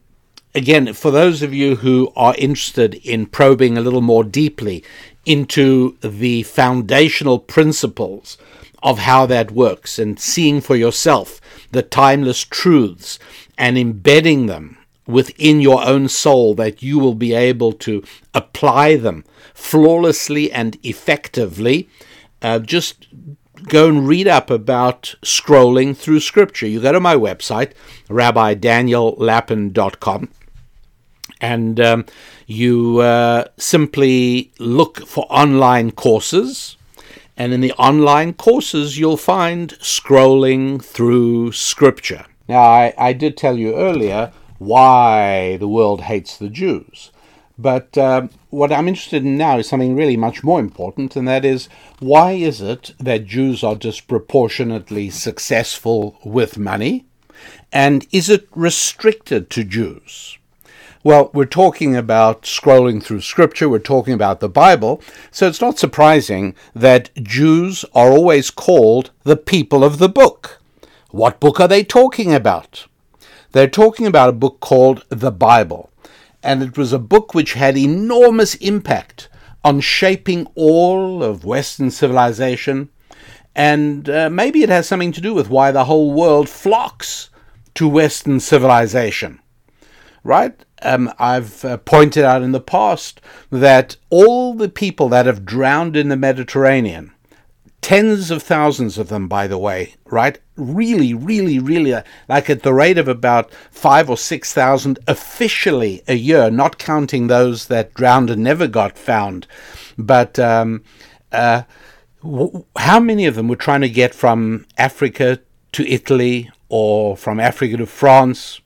[0.54, 4.84] again, for those of you who are interested in probing a little more deeply
[5.26, 8.38] into the foundational principles
[8.84, 11.40] of how that works and seeing for yourself
[11.72, 13.20] the timeless truths
[13.58, 18.04] and embedding them within your own soul that you will be able to
[18.34, 21.88] apply them flawlessly and effectively.
[22.42, 23.08] Uh, just
[23.68, 26.66] go and read up about scrolling through scripture.
[26.68, 27.74] You go to my website,
[28.08, 30.30] rabbidaniellapin.com,
[31.40, 32.06] and um,
[32.52, 36.78] you uh, simply look for online courses.
[37.38, 42.26] And in the online courses, you'll find scrolling through scripture.
[42.48, 47.12] Now, I, I did tell you earlier why the world hates the Jews.
[47.58, 51.46] But um, what I'm interested in now is something really much more important, and that
[51.46, 57.06] is why is it that Jews are disproportionately successful with money?
[57.72, 60.38] And is it restricted to Jews?
[61.04, 65.80] Well, we're talking about scrolling through scripture, we're talking about the Bible, so it's not
[65.80, 70.62] surprising that Jews are always called the people of the book.
[71.10, 72.86] What book are they talking about?
[73.52, 75.90] They're talking about a book called the Bible,
[76.44, 79.28] and it was a book which had enormous impact
[79.64, 82.90] on shaping all of Western civilization,
[83.56, 87.32] and uh, maybe it has something to do with why the whole world flocks
[87.74, 89.40] to Western civilization.
[90.24, 90.64] Right?
[90.84, 95.96] Um, I've uh, pointed out in the past that all the people that have drowned
[95.96, 97.14] in the Mediterranean,
[97.82, 100.40] tens of thousands of them, by the way, right?
[100.56, 106.02] Really, really, really, uh, like at the rate of about five or six thousand officially
[106.08, 109.48] a year, not counting those that drowned and never got found.
[109.98, 110.84] But um,
[111.32, 111.64] uh,
[112.24, 115.40] w- how many of them were trying to get from Africa
[115.74, 118.61] to Italy or from Africa to France?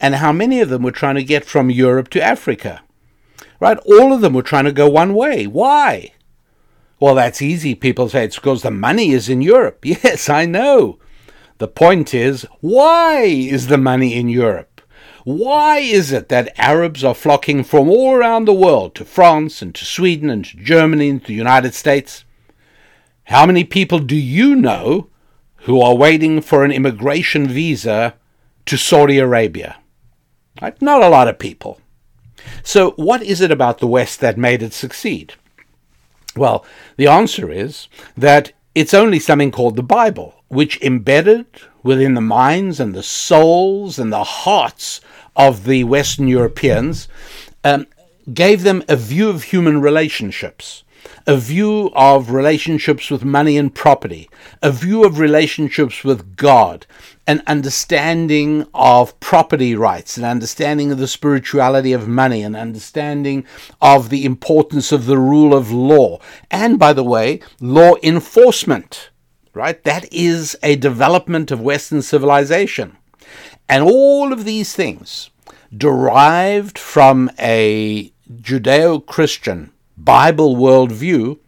[0.00, 2.82] And how many of them were trying to get from Europe to Africa.
[3.60, 3.78] Right?
[3.78, 5.46] All of them were trying to go one way.
[5.46, 6.12] Why?
[7.00, 7.74] Well, that's easy.
[7.74, 9.78] People say it's because the money is in Europe.
[9.84, 10.98] Yes, I know.
[11.58, 14.80] The point is, why is the money in Europe?
[15.24, 19.74] Why is it that Arabs are flocking from all around the world to France and
[19.74, 22.24] to Sweden and to Germany and to the United States?
[23.24, 25.08] How many people do you know
[25.62, 28.14] who are waiting for an immigration visa
[28.66, 29.76] to Saudi Arabia?
[30.60, 30.80] Right?
[30.82, 31.80] Not a lot of people.
[32.62, 35.34] So, what is it about the West that made it succeed?
[36.36, 36.64] Well,
[36.96, 41.46] the answer is that it's only something called the Bible, which embedded
[41.82, 45.00] within the minds and the souls and the hearts
[45.36, 47.08] of the Western Europeans
[47.64, 47.86] um,
[48.32, 50.84] gave them a view of human relationships
[51.26, 54.30] a view of relationships with money and property,
[54.62, 56.86] a view of relationships with God,
[57.28, 63.44] an understanding of property rights, an understanding of the spirituality of money, an understanding
[63.82, 66.18] of the importance of the rule of law,
[66.50, 69.10] and by the way, law enforcement.
[69.52, 69.82] Right?
[69.84, 72.96] That is a development of Western civilization.
[73.68, 75.30] And all of these things
[75.76, 81.38] derived from a Judeo Christian Bible worldview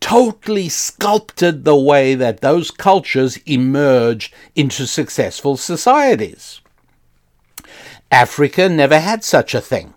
[0.00, 6.60] totally sculpted the way that those cultures emerged into successful societies.
[8.10, 9.94] Africa never had such a thing.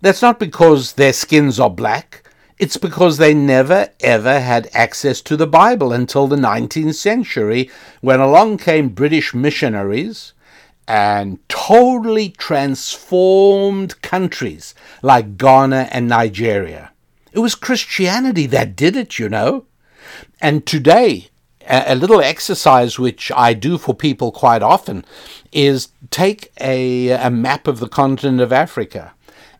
[0.00, 2.22] That's not because their skins are black,
[2.58, 7.70] it's because they never ever had access to the Bible until the 19th century
[8.00, 10.32] when along came British missionaries
[10.88, 16.92] and totally transformed countries like Ghana and Nigeria.
[17.32, 19.66] It was Christianity that did it, you know.
[20.40, 21.28] And today,
[21.68, 25.04] a, little exercise which I do for people quite often
[25.52, 29.14] is take a, a map of the continent of Africa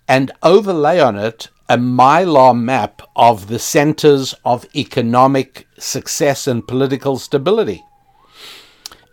[0.07, 7.19] and overlay on it a mylar map of the centers of economic success and political
[7.19, 7.83] stability.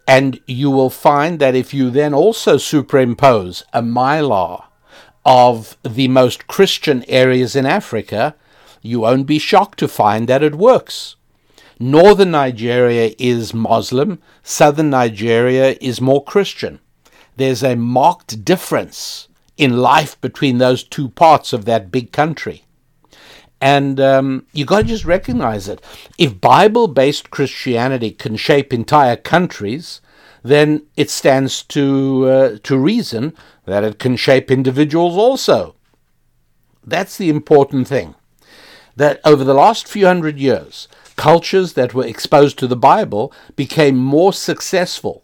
[0.08, 4.66] And you will find that if you then also superimpose a mylar
[5.26, 8.36] of the most Christian areas in Africa,
[8.84, 11.16] you won't be shocked to find that it works.
[11.80, 16.80] Northern Nigeria is Muslim, southern Nigeria is more Christian.
[17.38, 22.66] There's a marked difference in life between those two parts of that big country.
[23.62, 25.82] And um, you got to just recognize it.
[26.18, 30.02] If Bible based Christianity can shape entire countries,
[30.44, 33.34] then it stands to, uh, to reason
[33.66, 35.76] that it can shape individuals also.
[36.86, 38.16] That's the important thing
[38.96, 43.98] that over the last few hundred years, cultures that were exposed to the Bible became
[43.98, 45.24] more successful,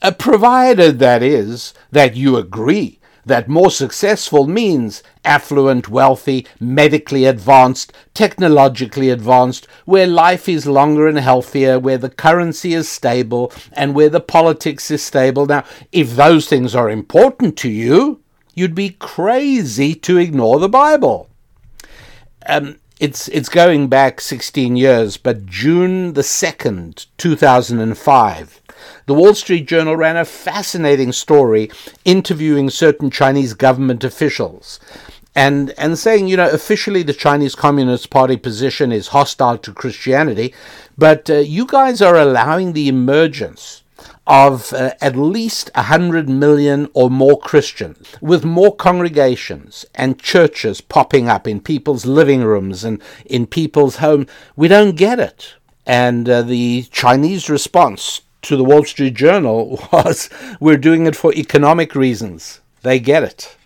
[0.00, 7.92] uh, provided that is that you agree that more successful means affluent, wealthy, medically advanced,
[8.14, 14.08] technologically advanced, where life is longer and healthier, where the currency is stable, and where
[14.08, 15.46] the politics is stable.
[15.46, 18.20] Now, if those things are important to you,
[18.54, 21.28] you'd be crazy to ignore the Bible.
[22.46, 28.62] Um, it's it's going back 16 years, but June the 2nd, 2005,
[29.06, 31.68] the Wall Street Journal ran a fascinating story
[32.04, 34.78] interviewing certain Chinese government officials
[35.34, 40.54] and and saying, you know, officially the Chinese Communist Party position is hostile to Christianity,
[40.96, 43.81] but uh, you guys are allowing the emergence
[44.26, 51.28] of uh, at least 100 million or more Christians, with more congregations and churches popping
[51.28, 54.28] up in people's living rooms and in people's homes.
[54.54, 55.54] We don't get it.
[55.84, 61.32] And uh, the Chinese response to the Wall Street Journal was we're doing it for
[61.34, 62.60] economic reasons.
[62.82, 63.56] They get it.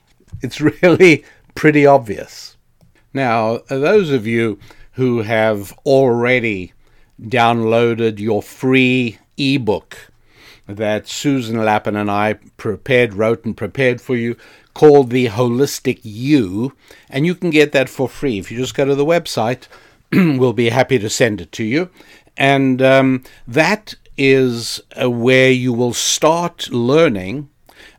[0.42, 2.56] It's really pretty obvious.
[3.12, 4.58] Now, those of you
[4.92, 6.72] who have already
[7.20, 10.10] downloaded your free ebook
[10.66, 14.36] that Susan Lapin and I prepared, wrote, and prepared for you
[14.74, 16.74] called The Holistic You.
[17.08, 18.38] And you can get that for free.
[18.38, 19.68] If you just go to the website,
[20.12, 21.90] we'll be happy to send it to you.
[22.36, 27.48] And um, that is uh, where you will start learning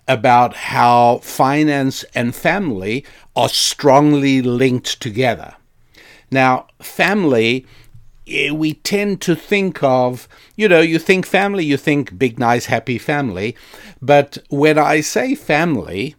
[0.07, 3.05] about how finance and family
[3.35, 5.55] are strongly linked together.
[6.31, 7.65] Now, family
[8.27, 12.65] Eh, we tend to think of, you know, you think family, you think big, nice,
[12.65, 13.55] happy family.
[14.01, 16.15] But when I say family,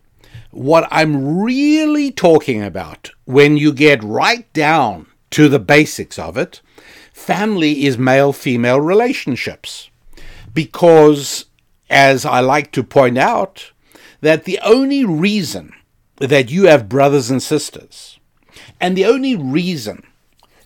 [0.51, 6.63] what I'm really talking about, when you get right down to the basics of it,
[7.13, 9.91] family is male female relationships.
[10.55, 11.45] Because,
[11.91, 13.73] as I like to point out,
[14.21, 15.73] that the only reason
[16.17, 18.19] that you have brothers and sisters,
[18.81, 20.03] and the only reason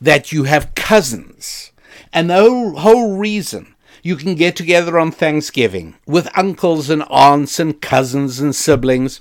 [0.03, 1.70] that you have cousins.
[2.12, 7.61] And the whole, whole reason you can get together on Thanksgiving with uncles and aunts
[7.61, 9.20] and cousins and siblings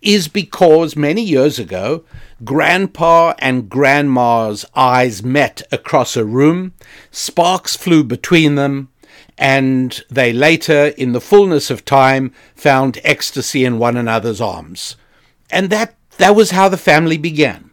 [0.00, 2.04] is because many years ago,
[2.42, 6.72] Grandpa and Grandma's eyes met across a room,
[7.10, 8.88] sparks flew between them,
[9.36, 14.96] and they later, in the fullness of time, found ecstasy in one another's arms.
[15.50, 17.71] And that, that was how the family began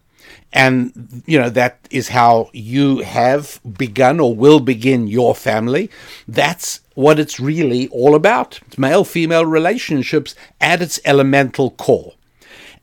[0.52, 5.90] and you know that is how you have begun or will begin your family.
[6.28, 8.60] That's what it's really all about.
[8.78, 12.14] Male female relationships at its elemental core.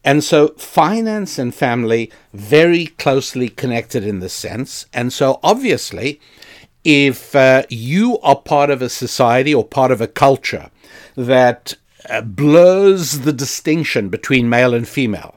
[0.04, 4.86] And so finance and family very closely connected in this sense.
[4.92, 6.20] And so obviously
[6.84, 10.70] if uh, you are part of a society or part of a culture
[11.16, 11.74] that
[12.08, 15.35] uh, blurs the distinction between male and female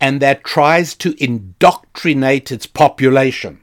[0.00, 3.60] and that tries to indoctrinate its population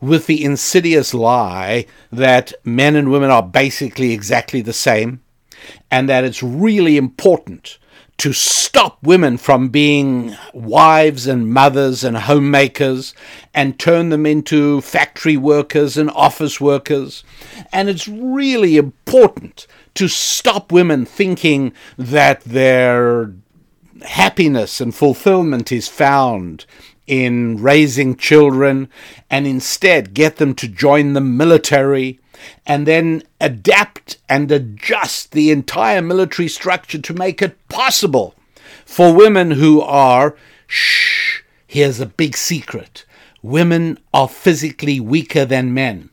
[0.00, 5.22] with the insidious lie that men and women are basically exactly the same,
[5.90, 7.78] and that it's really important
[8.18, 13.14] to stop women from being wives and mothers and homemakers
[13.54, 17.24] and turn them into factory workers and office workers.
[17.72, 23.32] And it's really important to stop women thinking that they're
[24.04, 26.66] happiness and fulfillment is found
[27.06, 28.88] in raising children
[29.28, 32.18] and instead get them to join the military
[32.66, 38.34] and then adapt and adjust the entire military structure to make it possible
[38.84, 40.36] for women who are,
[40.66, 43.04] shh, here's a big secret
[43.42, 46.08] women are physically weaker than men.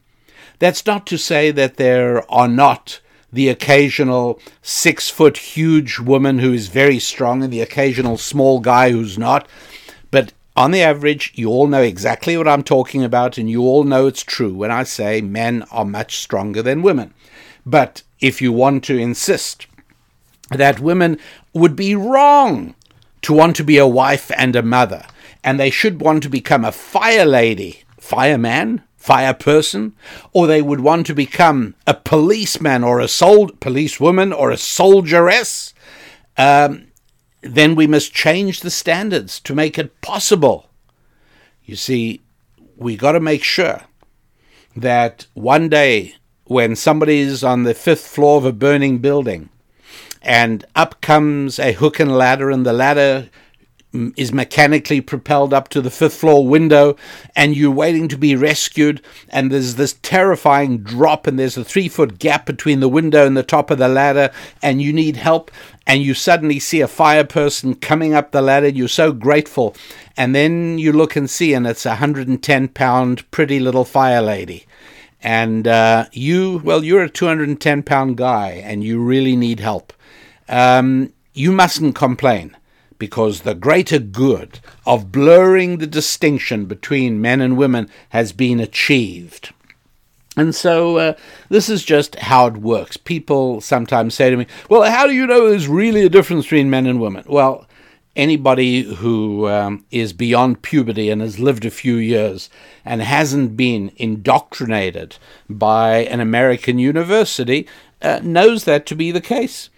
[0.58, 3.00] That's not to say that there are not
[3.32, 8.92] the occasional six foot huge woman who is very strong and the occasional small guy
[8.92, 9.48] who's not.
[10.12, 13.84] But on the average, you all know exactly what I'm talking about, and you all
[13.84, 17.14] know it's true when I say men are much stronger than women.
[17.66, 19.68] But if you want to insist
[20.50, 21.18] that women
[21.54, 22.76] would be wrong
[23.22, 25.06] to want to be a wife and a mother,
[25.44, 29.94] and they should want to become a fire lady, fireman, fire person,
[30.34, 35.74] or they would want to become a policeman or a sol- policewoman or a soldieress,
[36.38, 36.92] um,
[37.42, 40.70] then we must change the standards to make it possible.
[41.66, 42.22] You see,
[42.78, 43.82] we got to make sure
[44.76, 49.50] that one day when somebody's on the fifth floor of a burning building
[50.22, 53.32] and up comes a hook and ladder and the ladder
[53.92, 56.96] is mechanically propelled up to the fifth floor window
[57.36, 61.90] and you're waiting to be rescued and there's this terrifying drop and there's a three
[61.90, 64.30] foot gap between the window and the top of the ladder
[64.62, 65.50] and you need help
[65.88, 69.76] and you suddenly see a fire person coming up the ladder you're so grateful.
[70.16, 74.68] And then you look and see and it's a 110 pound pretty little fire lady.
[75.24, 79.92] And uh, you well you're a 210 pound guy and you really need help.
[80.48, 82.56] Um, you mustn't complain
[83.00, 89.52] because the greater good of blurring the distinction between men and women has been achieved.
[90.38, 91.14] And so uh,
[91.50, 92.98] this is just how it works.
[92.98, 96.70] People sometimes say to me, Well, how do you know there's really a difference between
[96.70, 97.24] men and women?
[97.28, 97.66] Well,
[98.16, 102.50] anybody who um, is beyond puberty and has lived a few years
[102.86, 105.18] and hasn't been indoctrinated
[105.50, 107.68] by an American university
[108.02, 109.70] uh, knows that to be the case.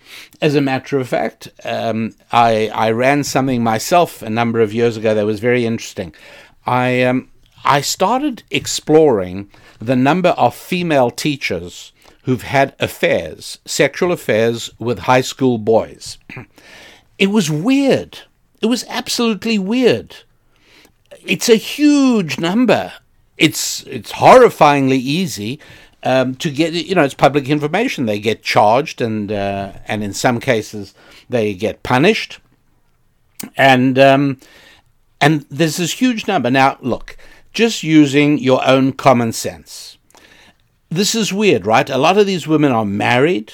[0.42, 4.98] As a matter of fact, um, I, I ran something myself a number of years
[4.98, 6.14] ago that was very interesting.
[6.66, 7.30] I, um,
[7.64, 9.50] I started exploring
[9.80, 11.92] the number of female teachers
[12.24, 16.18] who've had affairs, sexual affairs with high school boys.
[17.18, 18.20] It was weird.
[18.62, 20.18] It was absolutely weird.
[21.24, 22.94] It's a huge number.
[23.38, 25.60] It's it's horrifyingly easy
[26.04, 28.06] um, to get you know it's public information.
[28.06, 30.94] They get charged and uh, and in some cases
[31.30, 32.40] they get punished,
[33.56, 34.40] and um,
[35.20, 36.50] and there's this huge number.
[36.50, 37.18] Now look,
[37.54, 39.98] just using your own common sense.
[40.90, 41.90] This is weird, right?
[41.90, 43.54] A lot of these women are married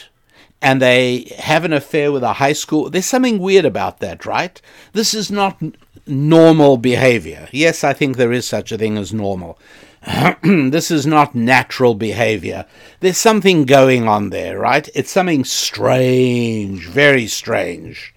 [0.61, 2.89] and they have an affair with a high school.
[2.89, 4.59] There's something weird about that, right?
[4.93, 5.61] This is not
[6.07, 7.47] normal behavior.
[7.51, 9.59] Yes, I think there is such a thing as normal.
[10.43, 12.65] this is not natural behavior.
[13.01, 14.87] There's something going on there, right?
[14.95, 18.13] It's something strange, very strange.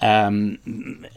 [0.00, 0.58] Um,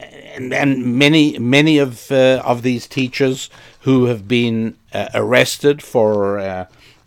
[0.00, 3.50] and, and, many many of uh, of these teachers
[3.80, 6.64] who have been uh, arrested for uh,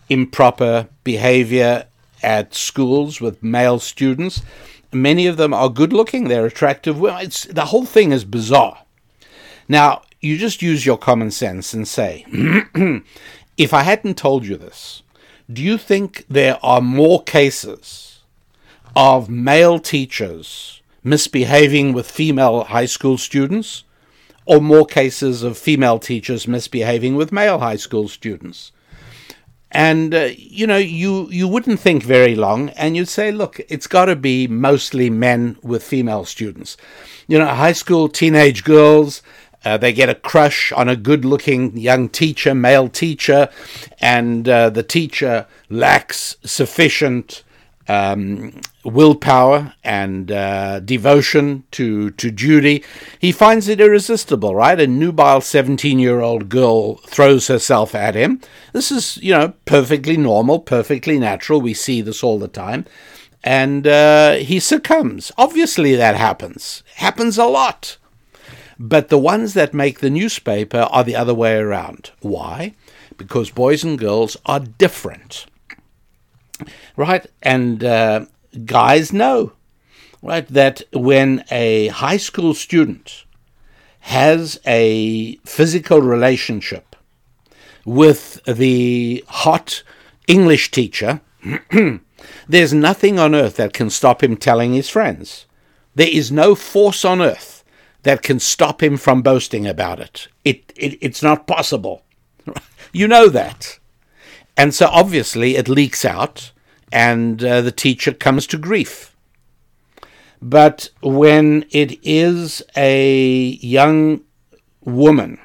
[0.07, 1.87] improper behavior
[2.21, 4.43] at schools with male students,
[4.91, 6.27] many of them are good looking.
[6.27, 7.25] They're attractive women.
[7.25, 8.83] It's the whole thing is bizarre.
[9.67, 12.25] Now, you just use your common sense and say,
[13.57, 15.03] if I hadn't told you this,
[15.51, 18.21] do you think there are more cases
[18.95, 23.83] of male teachers misbehaving with female high school students
[24.45, 28.71] or more cases of female teachers misbehaving with male high school students?
[29.71, 33.87] And uh, you know, you you wouldn't think very long, and you'd say, look, it's
[33.87, 36.77] got to be mostly men with female students.
[37.27, 39.23] You know, high school teenage girls
[39.65, 43.49] uh, they get a crush on a good looking young teacher, male teacher,
[43.99, 47.43] and uh, the teacher lacks sufficient
[47.87, 52.83] um, willpower and uh, devotion to, to duty.
[53.19, 54.79] He finds it irresistible, right?
[54.79, 58.41] A nubile 17 year old girl throws herself at him.
[58.73, 61.61] This is, you know, perfectly normal, perfectly natural.
[61.61, 62.85] We see this all the time.
[63.43, 65.31] And uh, he succumbs.
[65.37, 66.81] Obviously, that happens.
[66.95, 67.97] Happens a lot.
[68.79, 72.11] But the ones that make the newspaper are the other way around.
[72.21, 72.73] Why?
[73.17, 75.45] Because boys and girls are different.
[76.95, 77.25] Right?
[77.41, 78.25] And uh,
[78.65, 79.53] guys know,
[80.21, 83.25] right, that when a high school student
[84.01, 86.95] has a physical relationship
[87.85, 89.83] with the hot
[90.27, 91.21] English teacher,
[92.47, 95.45] there's nothing on earth that can stop him telling his friends.
[95.95, 97.52] There is no force on earth
[98.03, 100.27] that can stop him from boasting about it.
[100.43, 102.03] It, it it's not possible.
[102.93, 103.79] you know that.
[104.55, 106.51] And so obviously it leaks out
[106.91, 109.15] and uh, the teacher comes to grief.
[110.41, 114.21] But when it is a young
[114.81, 115.39] woman,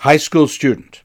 [0.00, 1.02] high school student,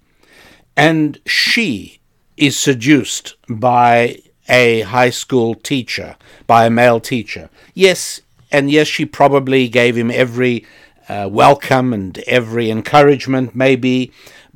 [0.75, 1.99] and she
[2.35, 4.17] is seduced by
[4.49, 6.17] a high school teacher,
[6.47, 8.21] by a male teacher, yes,
[8.51, 10.65] and yes, she probably gave him every
[11.07, 14.11] uh, welcome and every encouragement, maybe,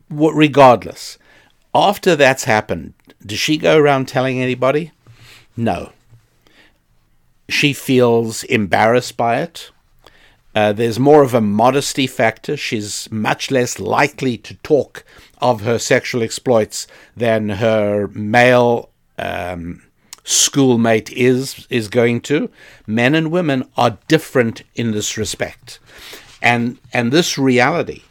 [0.09, 1.17] regardless.
[1.73, 2.93] After that's happened,
[3.25, 4.91] does she go around telling anybody?
[5.57, 5.91] No.
[7.49, 9.71] She feels embarrassed by it.
[10.55, 12.55] Uh, there's more of a modesty factor.
[12.55, 15.03] She's much less likely to talk
[15.39, 19.83] of her sexual exploits than her male um,
[20.25, 22.49] schoolmate is is going to.
[22.85, 25.79] Men and women are different in this respect,
[26.41, 28.01] and and this reality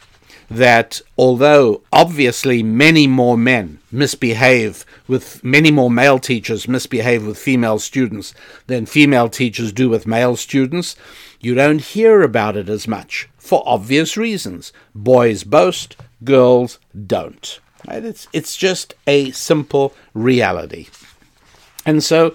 [0.50, 7.78] that although obviously many more men misbehave with many more male teachers misbehave with female
[7.78, 8.34] students
[8.66, 10.96] than female teachers do with male students,
[11.40, 14.72] you don't hear about it as much for obvious reasons.
[14.94, 17.60] Boys boast, girls don't.
[17.88, 20.86] It's, it's just a simple reality.
[21.86, 22.34] And so,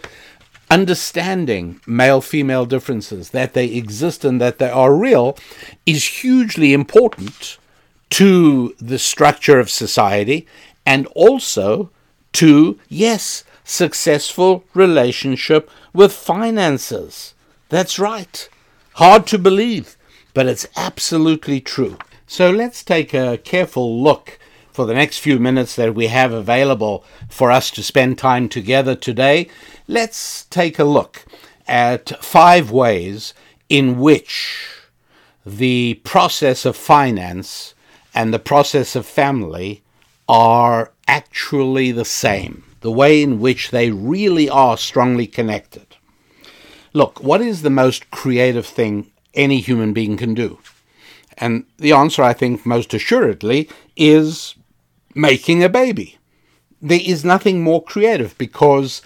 [0.69, 5.37] understanding male female differences, that they exist and that they are real,
[5.85, 7.57] is hugely important
[8.11, 10.47] to the structure of society
[10.85, 11.89] and also
[12.33, 17.33] to, yes, successful relationship with finances.
[17.69, 18.49] That's right.
[18.93, 19.95] Hard to believe,
[20.33, 21.97] but it's absolutely true.
[22.27, 24.39] So let's take a careful look
[24.79, 28.95] for the next few minutes that we have available for us to spend time together
[28.95, 29.45] today.
[29.89, 31.25] Let's take a look
[31.67, 33.33] at five ways
[33.67, 34.79] in which
[35.45, 37.73] the process of finance
[38.15, 39.81] and the process of family
[40.29, 45.97] are actually the same, the way in which they really are strongly connected.
[46.93, 50.57] Look, what is the most creative thing any human being can do?
[51.37, 53.67] And the answer, I think, most assuredly,
[53.97, 54.55] is
[55.19, 56.17] making a baby.
[56.81, 59.01] There is nothing more creative because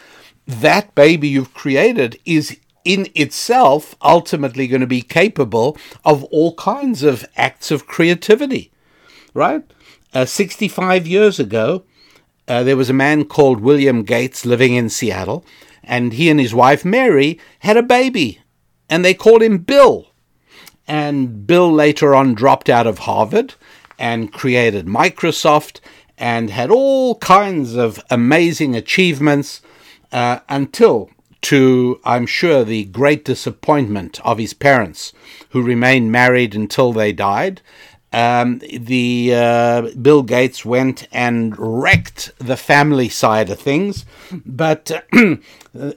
[0.45, 7.01] that baby you've created is in itself ultimately going to be capable of all kinds
[7.01, 8.73] of acts of creativity
[9.33, 9.63] right?
[10.13, 11.83] Uh, 65 years ago,
[12.47, 15.45] uh, there was a man called William Gates living in Seattle,
[15.83, 18.39] and he and his wife Mary had a baby,
[18.89, 20.07] and they called him Bill.
[20.87, 23.55] And Bill later on dropped out of Harvard
[23.97, 25.79] and created Microsoft
[26.17, 29.61] and had all kinds of amazing achievements
[30.11, 31.09] uh, until,
[31.41, 35.13] to I'm sure, the great disappointment of his parents,
[35.49, 37.61] who remained married until they died
[38.13, 44.05] um, the uh, Bill Gates went and wrecked the family side of things,
[44.45, 45.03] but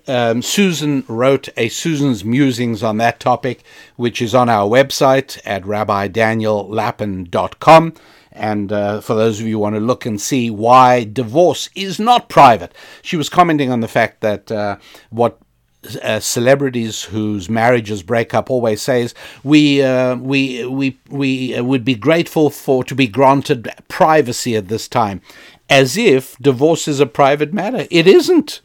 [0.09, 3.62] um, Susan wrote a Susan's musings on that topic,
[3.97, 7.93] which is on our website at rabbidaniellapin.com.
[8.37, 11.99] And uh, for those of you who want to look and see why divorce is
[11.99, 14.76] not private, she was commenting on the fact that uh,
[15.09, 15.39] what
[16.03, 21.84] uh, celebrities whose marriages break up always says we uh, we we we uh, would
[21.84, 25.22] be grateful for to be granted privacy at this time,
[25.70, 27.87] as if divorce is a private matter.
[27.91, 28.61] It isn't.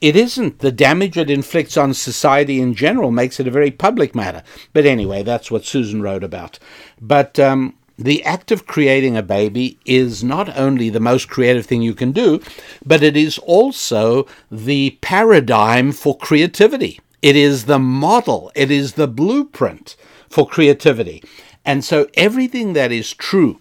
[0.00, 0.60] It isn't.
[0.60, 4.42] The damage it inflicts on society in general makes it a very public matter.
[4.72, 6.58] But anyway, that's what Susan wrote about.
[7.00, 11.82] But um, the act of creating a baby is not only the most creative thing
[11.82, 12.40] you can do,
[12.84, 16.98] but it is also the paradigm for creativity.
[17.20, 19.96] It is the model, it is the blueprint
[20.30, 21.22] for creativity.
[21.64, 23.60] And so everything that is true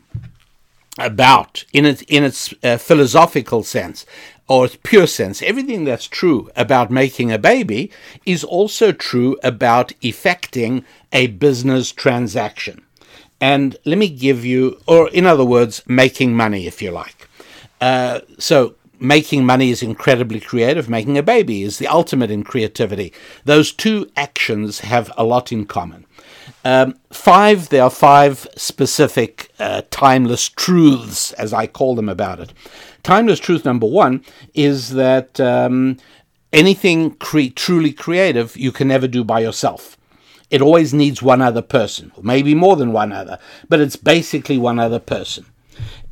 [0.98, 4.06] about, in its, in its uh, philosophical sense,
[4.48, 7.92] or its pure sense, everything that's true about making a baby
[8.26, 12.82] is also true about effecting a business transaction.
[13.42, 17.30] And let me give you, or in other words, making money, if you like.
[17.80, 20.90] Uh, so, making money is incredibly creative.
[20.90, 23.14] Making a baby is the ultimate in creativity.
[23.46, 26.06] Those two actions have a lot in common.
[26.66, 32.54] Um, five, there are five specific uh, timeless truths, as I call them, about it.
[33.04, 35.98] Timeless truth number one is that um,
[36.52, 39.96] anything cre- truly creative you can never do by yourself.
[40.50, 43.38] It always needs one other person, or maybe more than one other,
[43.68, 45.46] but it's basically one other person.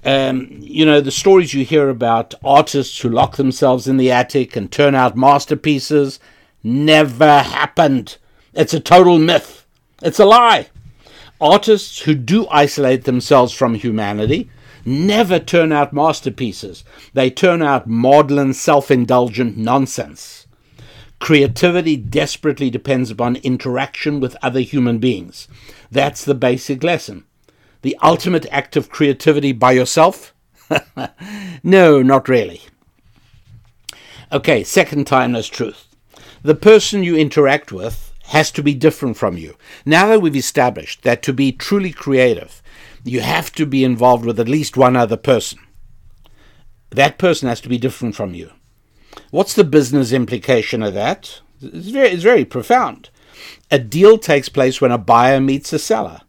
[0.05, 4.55] Um, you know, the stories you hear about artists who lock themselves in the attic
[4.55, 6.19] and turn out masterpieces
[6.63, 8.17] never happened.
[8.53, 9.65] It's a total myth.
[10.01, 10.67] It's a lie.
[11.41, 14.49] Artists who do isolate themselves from humanity
[14.85, 16.83] never turn out masterpieces.
[17.13, 20.46] They turn out maudlin, self indulgent nonsense.
[21.19, 25.47] Creativity desperately depends upon interaction with other human beings.
[25.91, 27.25] That's the basic lesson.
[27.81, 30.33] The ultimate act of creativity by yourself?
[31.63, 32.61] no, not really.
[34.31, 35.87] Okay, second timeless truth.
[36.43, 39.55] The person you interact with has to be different from you.
[39.85, 42.61] Now that we've established that to be truly creative,
[43.03, 45.59] you have to be involved with at least one other person,
[46.89, 48.51] that person has to be different from you.
[49.31, 51.41] What's the business implication of that?
[51.61, 53.09] It's very, it's very profound.
[53.71, 56.21] A deal takes place when a buyer meets a seller.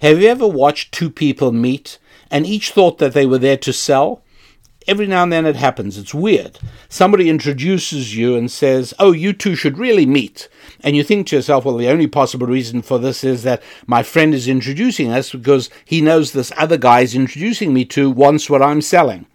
[0.00, 1.98] Have you ever watched two people meet
[2.30, 4.22] and each thought that they were there to sell?
[4.86, 5.98] every now and then it happens.
[5.98, 6.58] It's weird.
[6.88, 10.48] Somebody introduces you and says, Oh, you two should really meet.
[10.80, 14.02] And you think to yourself, Well, the only possible reason for this is that my
[14.02, 18.48] friend is introducing us because he knows this other guy is introducing me to wants
[18.48, 19.26] what I'm selling.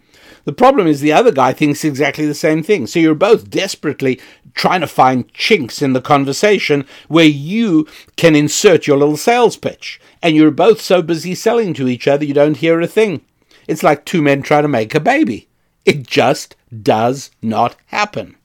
[0.45, 2.87] The problem is the other guy thinks exactly the same thing.
[2.87, 4.19] So you're both desperately
[4.53, 9.99] trying to find chinks in the conversation where you can insert your little sales pitch.
[10.21, 13.21] And you're both so busy selling to each other you don't hear a thing.
[13.67, 15.47] It's like two men trying to make a baby.
[15.85, 18.35] It just does not happen.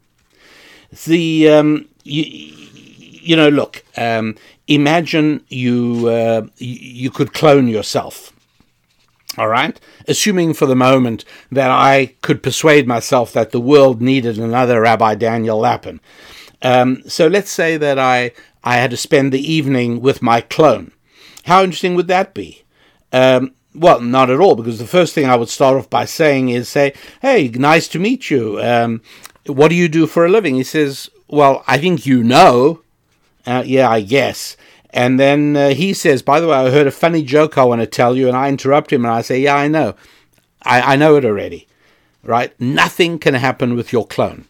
[1.05, 3.85] The um, you, you know, look.
[3.97, 4.37] Um,
[4.69, 8.33] imagine you uh, you could clone yourself.
[9.39, 9.79] All right,
[10.09, 15.15] assuming for the moment that I could persuade myself that the world needed another Rabbi
[15.15, 16.01] Daniel Lapin.
[16.63, 18.33] Um, so let's say that I
[18.65, 20.93] I had to spend the evening with my clone.
[21.45, 22.65] How interesting would that be?
[23.13, 26.49] Um, well, not at all, because the first thing I would start off by saying
[26.49, 28.61] is, say, hey, nice to meet you.
[28.61, 29.03] Um,
[29.47, 30.55] what do you do for a living?
[30.55, 32.83] He says, well, I think you know.
[33.47, 34.57] Uh, yeah, I guess.
[34.97, 37.83] And then uh, he says, by the way, I heard a funny joke I want
[37.83, 38.29] to tell you.
[38.29, 39.95] And I interrupt him and I say, yeah, I know.
[40.63, 41.69] I, I know it already.
[42.23, 42.59] Right?
[42.59, 44.47] Nothing can happen with your clone.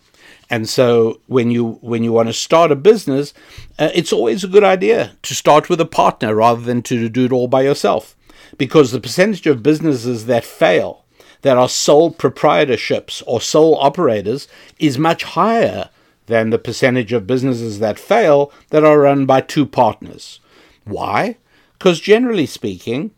[0.49, 3.34] And so when you when you want to start a business,
[3.76, 7.24] uh, it's always a good idea to start with a partner rather than to do
[7.24, 8.14] it all by yourself
[8.57, 11.05] because the percentage of businesses that fail,
[11.42, 14.47] that are sole proprietorships or sole operators,
[14.78, 15.90] is much higher
[16.27, 20.41] than the percentage of businesses that fail that are run by two partners.
[20.85, 21.37] Why?
[21.79, 23.12] Because generally speaking,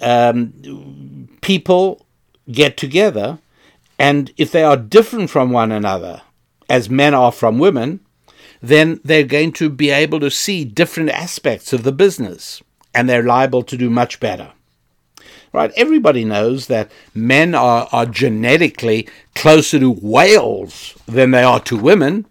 [0.00, 2.06] um, people
[2.50, 3.38] get together,
[3.98, 6.22] and if they are different from one another,
[6.68, 8.00] as men are from women,
[8.60, 12.62] then they're going to be able to see different aspects of the business
[12.94, 14.52] and they're liable to do much better.
[15.56, 15.72] Right?
[15.74, 22.26] Everybody knows that men are, are genetically closer to whales than they are to women.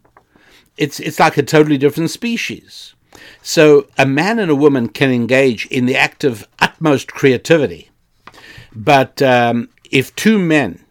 [0.78, 2.93] It's, it's like a totally different species.
[3.41, 7.89] So a man and a woman can engage in the act of utmost creativity.
[8.76, 10.86] But um, if two men,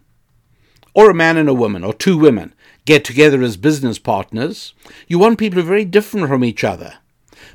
[0.92, 2.52] or a man and a woman, or two women,
[2.84, 4.74] get together as business partners,
[5.06, 6.94] you want people very different from each other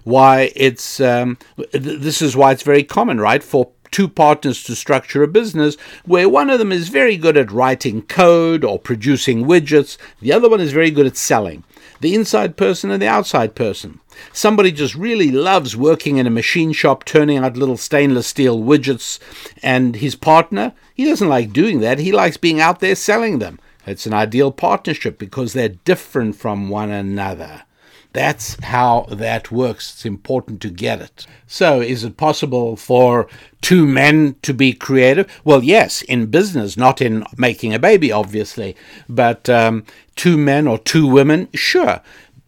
[0.03, 4.76] why it's um, th- this is why it's very common, right, for two partners to
[4.76, 5.76] structure a business
[6.06, 10.50] where one of them is very good at writing code or producing widgets, the other
[10.50, 11.64] one is very good at selling.
[12.02, 14.00] The inside person and the outside person.
[14.32, 19.20] Somebody just really loves working in a machine shop turning out little stainless steel widgets,
[19.62, 22.00] and his partner, he doesn't like doing that.
[22.00, 23.60] He likes being out there selling them.
[23.86, 27.64] It's an ideal partnership because they're different from one another.
[28.12, 29.93] That's how that works.
[29.93, 31.28] It's important to get it.
[31.45, 33.28] So, is it possible for
[33.62, 35.30] two men to be creative?
[35.43, 38.76] Well, yes, in business, not in making a baby, obviously,
[39.07, 39.86] but um,
[40.16, 42.01] two men or two women, sure,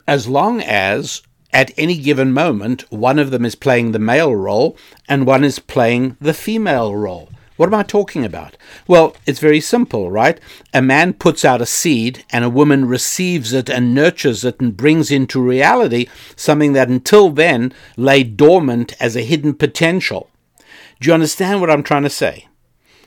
[0.08, 1.22] as long as
[1.54, 5.60] at any given moment one of them is playing the male role and one is
[5.60, 7.30] playing the female role.
[7.58, 8.58] What am I talking about?
[8.88, 10.40] Well, it's very simple, right?
[10.74, 14.76] A man puts out a seed and a woman receives it and nurtures it and
[14.76, 20.30] brings into reality something that until then lay dormant as a hidden potential.
[21.00, 22.48] Do you understand what I'm trying to say?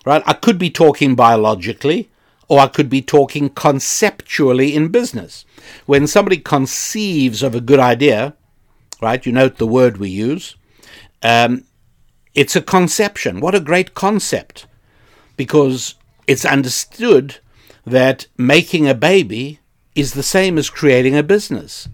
[0.04, 0.22] Right?
[0.26, 2.10] I could be talking biologically
[2.48, 5.44] or I could be talking conceptually in business.
[5.86, 8.34] When somebody conceives of a good idea,
[9.00, 9.24] right?
[9.24, 10.56] You note the word we use.
[11.22, 11.64] Um,
[12.34, 13.40] it's a conception.
[13.40, 14.66] What a great concept!
[15.36, 15.94] Because
[16.26, 17.38] it's understood
[17.86, 19.60] that making a baby
[19.94, 21.88] is the same as creating a business.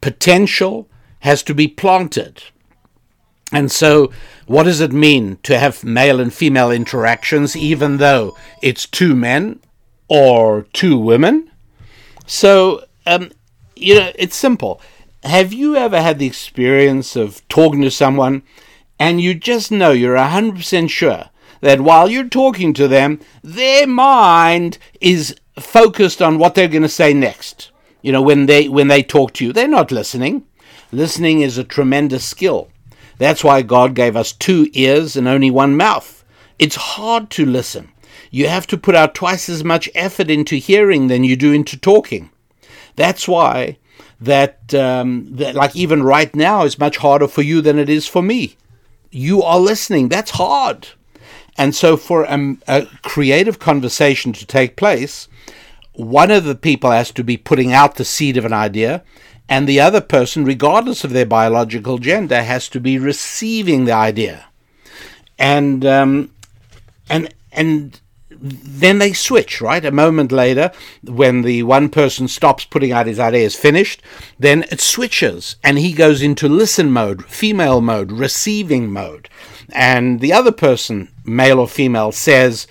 [0.00, 0.88] Potential
[1.20, 2.44] has to be planted.
[3.52, 4.10] And so,
[4.46, 9.60] what does it mean to have male and female interactions, even though it's two men
[10.08, 11.50] or two women?
[12.26, 13.30] So, um,
[13.76, 14.80] you know, it's simple.
[15.22, 18.42] Have you ever had the experience of talking to someone
[18.98, 21.30] and you just know you're 100% sure
[21.60, 26.88] that while you're talking to them, their mind is focused on what they're going to
[26.88, 27.70] say next.
[28.02, 30.44] You know, when they when they talk to you, they're not listening.
[30.92, 32.68] Listening is a tremendous skill.
[33.16, 36.24] That's why God gave us two ears and only one mouth.
[36.58, 37.92] It's hard to listen.
[38.30, 41.78] You have to put out twice as much effort into hearing than you do into
[41.78, 42.30] talking.
[42.96, 43.78] That's why
[44.20, 48.06] that, um, that like even right now is much harder for you than it is
[48.06, 48.56] for me
[49.14, 50.08] you are listening.
[50.08, 50.88] That's hard.
[51.56, 55.28] And so, for a, a, creative conversation to take place,
[55.92, 59.04] one of the people has to be putting out the seed of an idea,
[59.48, 64.46] and the other person, regardless of their biological gender, has to be receiving the idea.
[65.38, 66.30] And um,
[67.08, 68.00] and and
[68.44, 69.84] then they switch, right?
[69.84, 70.70] A moment later,
[71.02, 74.02] when the one person stops putting out his ideas, finished,
[74.38, 79.30] then it switches and he goes into listen mode, female mode, receiving mode.
[79.72, 82.66] And the other person, male or female, says,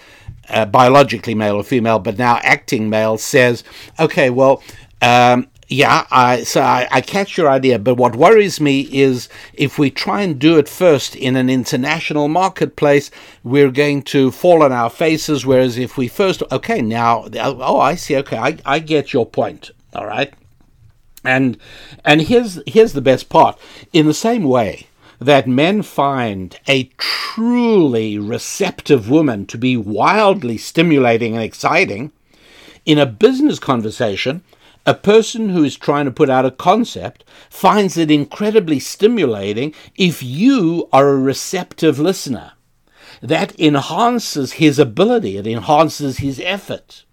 [0.48, 3.64] uh, biologically male or female, but now acting male, says,
[4.00, 4.62] okay, well,
[5.02, 9.80] um, yeah, I, so I, I, catch your idea, but what worries me is if
[9.80, 13.10] we try and do it first in an international marketplace,
[13.44, 15.48] we're going to fall on our faces.
[15.48, 19.72] Whereas if we first, okay, now, oh, I see, okay, I, I get your point,
[19.96, 20.32] all right.
[21.24, 21.58] And
[22.06, 23.58] and here's here's the best part.
[23.94, 24.88] In the same way
[25.20, 32.12] that men find a truly receptive woman to be wildly stimulating and exciting,
[32.86, 34.44] in a business conversation
[34.86, 40.22] a person who is trying to put out a concept finds it incredibly stimulating if
[40.22, 42.54] you are a receptive listener.
[43.22, 47.06] That enhances his ability, it enhances his effort.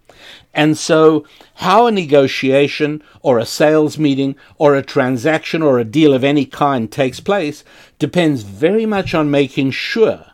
[0.53, 6.13] And so, how a negotiation or a sales meeting or a transaction or a deal
[6.13, 7.63] of any kind takes place
[7.99, 10.25] depends very much on making sure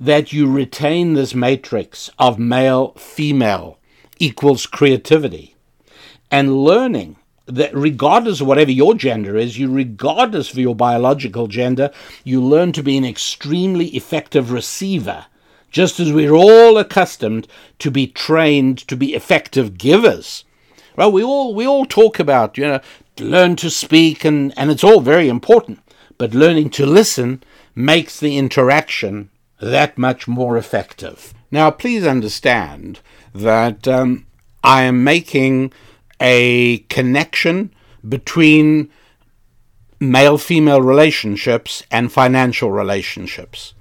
[0.00, 3.78] that you retain this matrix of male female
[4.18, 5.54] equals creativity
[6.30, 7.16] and learning
[7.46, 11.90] that regardless of whatever your gender is, you regardless of your biological gender,
[12.24, 15.26] you learn to be an extremely effective receiver,
[15.70, 20.44] just as we're all accustomed to be trained to be effective givers.
[20.96, 22.80] Well, we all we all talk about, you know,
[23.18, 25.80] learn to speak and, and it's all very important.
[26.18, 27.42] But learning to listen
[27.74, 31.32] makes the interaction that much more effective.
[31.50, 33.00] Now, please understand
[33.34, 34.26] that um,
[34.62, 35.72] I am making
[36.20, 37.72] a connection
[38.06, 38.90] between
[39.98, 43.74] male female relationships and financial relationships.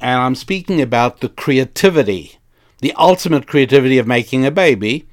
[0.00, 2.38] And I'm speaking about the creativity,
[2.80, 5.06] the ultimate creativity of making a baby,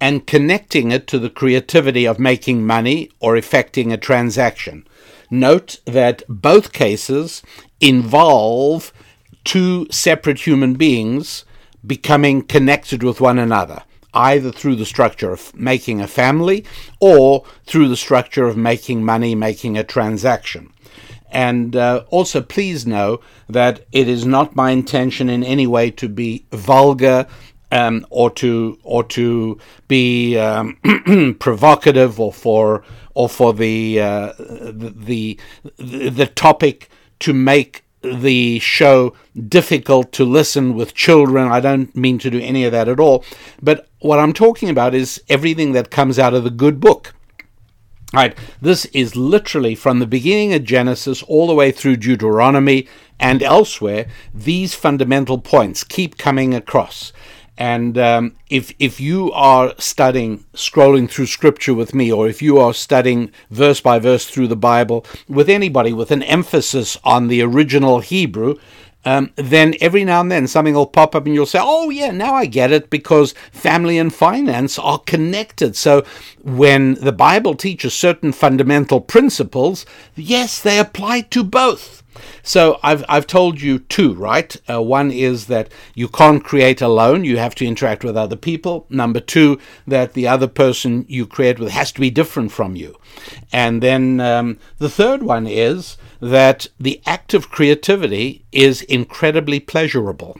[0.00, 4.86] and connecting it to the creativity of making money or effecting a transaction.
[5.30, 7.42] Note that both cases
[7.80, 8.92] involve
[9.44, 11.44] two separate human beings
[11.86, 13.82] becoming connected with one another
[14.14, 16.64] either through the structure of making a family
[17.00, 20.72] or through the structure of making money, making a transaction.
[21.30, 26.08] And uh, also, please know that it is not my intention in any way to
[26.08, 27.26] be vulgar
[27.70, 29.58] um, or to or to
[29.88, 30.76] be um,
[31.40, 32.84] provocative or for
[33.14, 35.38] or for the, uh, the the
[35.78, 36.90] the topic
[37.20, 39.14] to make the show
[39.48, 41.50] difficult to listen with children.
[41.50, 43.24] I don't mean to do any of that at all.
[43.62, 47.14] But what I'm talking about is everything that comes out of the good book.
[48.14, 52.86] Right, this is literally from the beginning of Genesis all the way through Deuteronomy
[53.18, 54.06] and elsewhere.
[54.34, 57.14] These fundamental points keep coming across.
[57.62, 62.58] And um, if if you are studying, scrolling through Scripture with me, or if you
[62.58, 67.40] are studying verse by verse through the Bible with anybody with an emphasis on the
[67.40, 68.56] original Hebrew,
[69.04, 72.10] um, then every now and then something will pop up and you'll say, oh, yeah,
[72.10, 75.76] now I get it because family and finance are connected.
[75.76, 76.04] So
[76.42, 79.86] when the Bible teaches certain fundamental principles,
[80.16, 82.01] yes, they apply to both.
[82.42, 84.54] So I've I've told you two, right?
[84.68, 88.86] Uh, one is that you can't create alone; you have to interact with other people.
[88.88, 92.96] Number two, that the other person you create with has to be different from you.
[93.52, 100.38] And then um, the third one is that the act of creativity is incredibly pleasurable.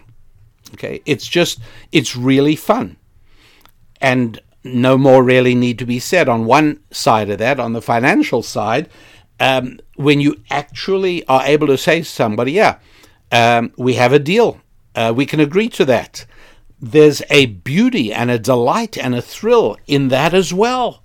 [0.74, 1.60] Okay, it's just
[1.90, 2.96] it's really fun,
[4.00, 7.58] and no more really need to be said on one side of that.
[7.60, 8.88] On the financial side
[9.40, 12.78] um, when you actually are able to say to somebody, yeah,
[13.30, 14.60] um, we have a deal,
[14.94, 16.26] uh, we can agree to that.
[16.80, 21.02] There's a beauty and a delight and a thrill in that as well.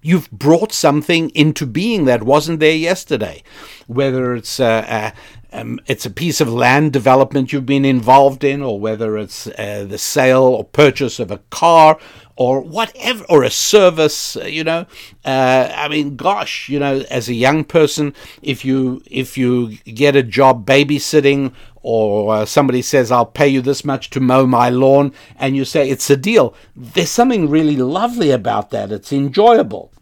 [0.00, 3.42] You've brought something into being that wasn't there yesterday,
[3.88, 5.10] whether it's uh,
[5.52, 9.86] um, it's a piece of land development you've been involved in, or whether it's uh,
[9.88, 11.98] the sale or purchase of a car,
[12.38, 14.36] or whatever, or a service.
[14.36, 14.86] Uh, you know,
[15.24, 20.14] uh, I mean, gosh, you know, as a young person, if you if you get
[20.14, 24.70] a job babysitting, or uh, somebody says, "I'll pay you this much to mow my
[24.70, 28.92] lawn," and you say it's a deal, there's something really lovely about that.
[28.92, 29.92] It's enjoyable.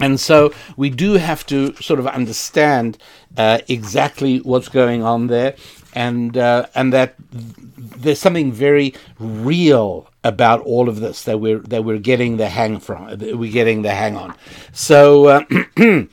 [0.00, 2.98] And so we do have to sort of understand
[3.36, 5.54] uh, exactly what's going on there,
[5.94, 11.84] and uh, and that there's something very real about all of this that we're that
[11.84, 13.06] we're getting the hang from.
[13.18, 14.34] We're getting the hang on.
[14.72, 15.26] So.
[15.26, 15.44] Uh,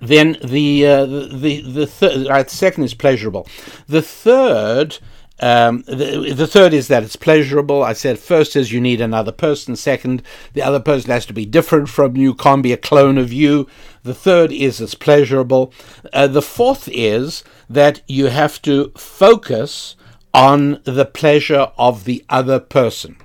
[0.00, 3.46] then the, uh, the the third, right, second is pleasurable.
[3.88, 4.98] The third
[5.42, 7.82] Um, the, the, third is that it's pleasurable.
[7.82, 9.74] I said first is you need another person.
[9.74, 10.22] Second,
[10.52, 13.66] the other person has to be different from you, can't be a clone of you.
[14.02, 15.72] The third is it's pleasurable.
[16.12, 19.96] Uh, the fourth is that you have to focus
[20.32, 23.16] on the pleasure of the other person.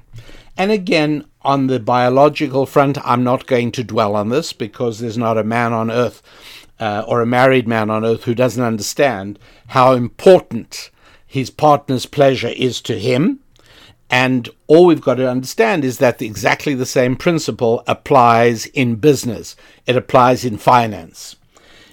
[0.58, 5.18] And again, on the biological front, I'm not going to dwell on this because there's
[5.18, 6.22] not a man on earth
[6.80, 9.38] uh, or a married man on earth who doesn't understand
[9.68, 10.90] how important
[11.26, 13.40] his partner's pleasure is to him.
[14.10, 19.56] And all we've got to understand is that exactly the same principle applies in business,
[19.86, 21.36] it applies in finance.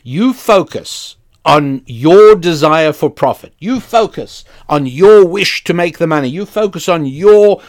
[0.03, 6.07] You focus on your desire for profit, you focus on your wish to make the
[6.07, 7.61] money, you focus on your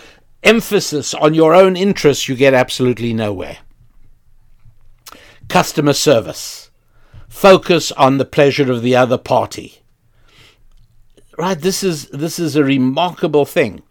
[0.43, 3.59] emphasis on your own interests, you get absolutely nowhere.
[5.47, 6.69] Customer service.
[7.28, 9.82] Focus on the pleasure of the other party.
[11.38, 13.82] Right, this is this is a remarkable thing.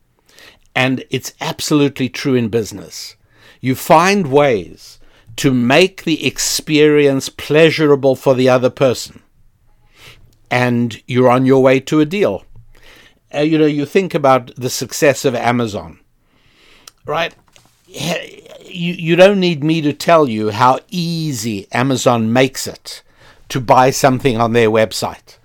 [0.74, 3.16] And it's absolutely true in business.
[3.60, 5.00] You find ways
[5.36, 9.21] to make the experience pleasurable for the other person.
[10.52, 12.44] And you're on your way to a deal.
[13.34, 15.98] Uh, you know, you think about the success of Amazon
[17.04, 17.34] right?
[17.86, 23.02] You, you don't need me to tell you how easy Amazon makes it
[23.48, 25.36] to buy something on their website.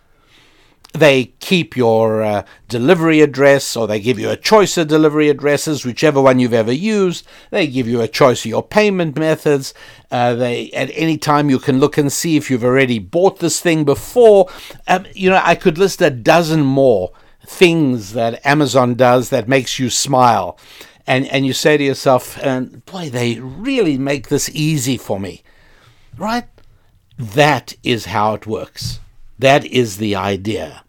[0.94, 5.86] They keep your uh, delivery address, or they give you a choice of delivery addresses,
[5.86, 7.28] whichever one you've ever used.
[7.52, 9.74] They give you a choice of your payment methods.
[10.10, 13.60] Uh, they at any time you can look and see if you've already bought this
[13.60, 14.50] thing before.
[14.88, 17.12] Um, you know, I could list a dozen more
[17.46, 20.58] things that Amazon does that makes you smile
[21.08, 25.42] and and you say to yourself, and boy, they really make this easy for me,
[26.18, 26.46] right?
[27.18, 29.00] That is how it works.
[29.40, 30.84] That is the idea.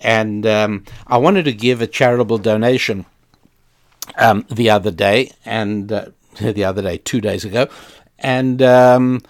[0.00, 3.06] And um, I wanted to give a charitable donation
[4.18, 6.06] um, the other day, and uh,
[6.40, 7.68] the other day, two days ago,
[8.18, 9.22] and um,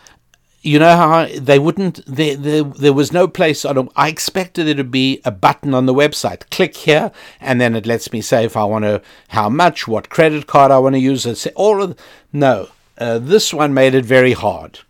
[0.66, 4.74] you know how they wouldn't there, there, there was no place on I expected there
[4.74, 6.50] to be a button on the website.
[6.50, 10.08] Click here and then it lets me say if I want to how much what
[10.08, 11.96] credit card I want to use it's all of
[12.32, 12.68] no.
[12.98, 14.80] Uh, this one made it very hard.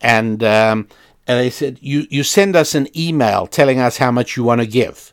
[0.00, 0.88] And um,
[1.30, 4.60] and they said you you send us an email telling us how much you want
[4.60, 5.12] to give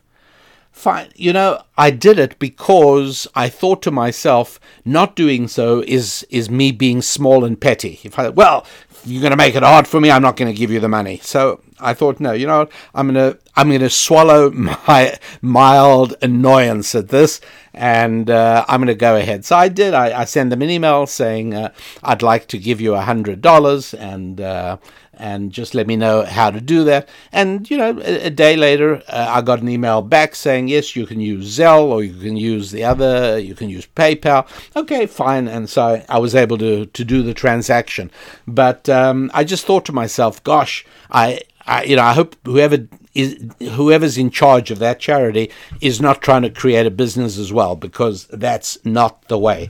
[0.72, 6.26] fine you know I did it because I thought to myself not doing so is
[6.28, 8.66] is me being small and petty if I well
[9.04, 10.10] you're going to make it hard for me.
[10.10, 11.18] I'm not going to give you the money.
[11.22, 12.68] So I thought, no, you know?
[12.94, 14.50] I'm going to I'm going to swallow
[14.88, 17.40] my mild annoyance at this,
[17.72, 19.44] and uh, I'm going to go ahead.
[19.44, 19.94] So I did.
[19.94, 23.40] I, I sent them an email saying uh, I'd like to give you a hundred
[23.40, 24.78] dollars, and uh,
[25.18, 27.08] and just let me know how to do that.
[27.32, 30.96] And you know, a, a day later, uh, I got an email back saying yes,
[30.96, 34.46] you can use Zelle or you can use the other, you can use PayPal.
[34.76, 35.48] Okay, fine.
[35.48, 38.10] And so I was able to to do the transaction.
[38.46, 41.40] But um, I just thought to myself, gosh, I.
[41.70, 43.36] I, you know, I hope whoever is
[43.72, 45.50] whoever's in charge of that charity
[45.82, 49.68] is not trying to create a business as well, because that's not the way.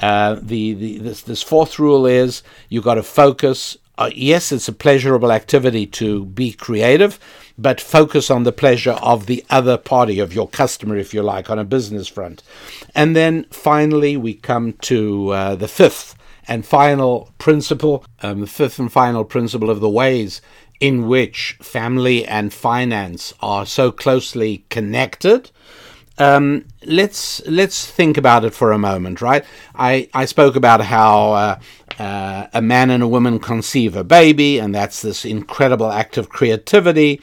[0.00, 4.66] Uh, the, the this, this fourth rule is you've got to focus uh, yes, it's
[4.66, 7.20] a pleasurable activity to be creative,
[7.58, 11.50] but focus on the pleasure of the other party, of your customer, if you like,
[11.50, 12.42] on a business front.
[12.94, 16.16] And then finally, we come to uh, the fifth
[16.48, 20.40] and final principle, um, the fifth and final principle of the ways
[20.80, 25.50] in which family and finance are so closely connected.
[26.20, 29.42] Um, let's let's think about it for a moment, right?
[29.74, 31.58] I, I spoke about how uh,
[32.00, 36.30] uh, a man and a woman conceive a baby, and that's this incredible act of
[36.30, 37.20] creativity.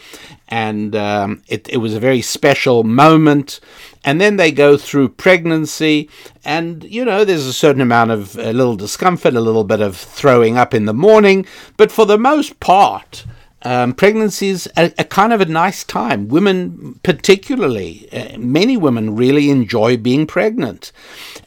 [0.49, 3.59] And um, it, it was a very special moment.
[4.05, 6.11] And then they go through pregnancy,
[6.45, 9.97] and you know, there's a certain amount of a little discomfort, a little bit of
[9.97, 13.25] throwing up in the morning, but for the most part,
[13.63, 16.27] um, pregnancy is a, a, kind of a nice time.
[16.27, 20.91] Women, particularly, uh, many women really enjoy being pregnant.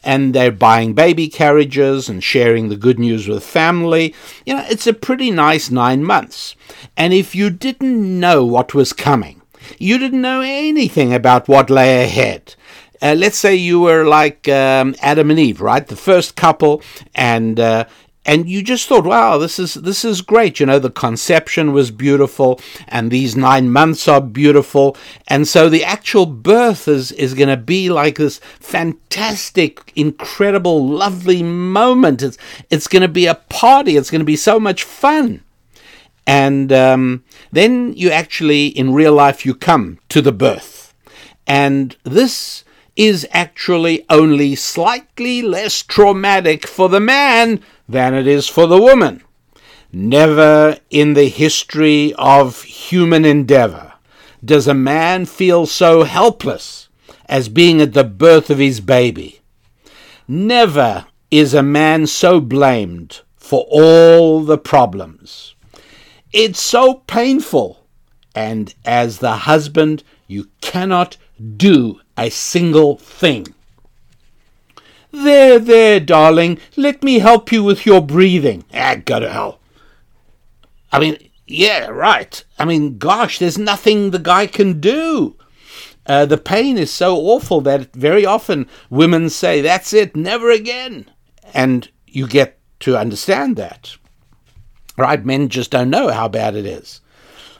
[0.03, 4.13] And they're buying baby carriages and sharing the good news with family.
[4.45, 6.55] You know, it's a pretty nice nine months.
[6.97, 9.41] And if you didn't know what was coming,
[9.79, 12.55] you didn't know anything about what lay ahead.
[13.01, 15.87] Uh, let's say you were like um, Adam and Eve, right?
[15.87, 16.83] The first couple,
[17.15, 17.85] and uh,
[18.23, 20.59] and you just thought, wow, this is this is great.
[20.59, 24.95] You know, the conception was beautiful, and these nine months are beautiful,
[25.27, 31.41] and so the actual birth is is going to be like this fantastic, incredible, lovely
[31.41, 32.21] moment.
[32.21, 32.37] It's
[32.69, 33.97] it's going to be a party.
[33.97, 35.43] It's going to be so much fun,
[36.27, 40.93] and um, then you actually, in real life, you come to the birth,
[41.47, 42.63] and this
[42.95, 47.59] is actually only slightly less traumatic for the man
[47.91, 49.23] than it is for the woman.
[49.91, 53.93] Never in the history of human endeavor
[54.43, 56.89] does a man feel so helpless
[57.27, 59.41] as being at the birth of his baby.
[60.27, 65.55] Never is a man so blamed for all the problems.
[66.31, 67.85] It's so painful,
[68.33, 71.17] and as the husband, you cannot
[71.57, 73.47] do a single thing.
[75.11, 78.63] There, there, darling, let me help you with your breathing.
[78.73, 79.59] Ah, go to hell.
[80.91, 82.43] I mean, yeah, right.
[82.57, 85.35] I mean, gosh, there's nothing the guy can do.
[86.05, 91.09] Uh, the pain is so awful that very often women say, That's it, never again.
[91.53, 93.97] And you get to understand that.
[94.97, 95.23] Right?
[95.23, 97.01] Men just don't know how bad it is.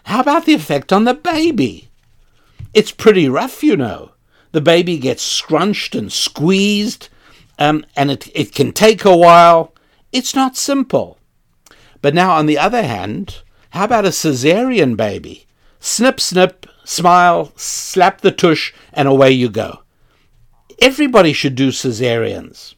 [0.05, 1.89] How about the effect on the baby?
[2.73, 4.11] It's pretty rough, you know.
[4.51, 7.09] The baby gets scrunched and squeezed,
[7.61, 9.75] um, and it, it can take a while.
[10.11, 11.19] It's not simple.
[12.01, 15.45] But now, on the other hand, how about a cesarean baby?
[15.79, 19.83] Snip, snip, smile, slap the tush, and away you go.
[20.79, 22.73] Everybody should do cesareans.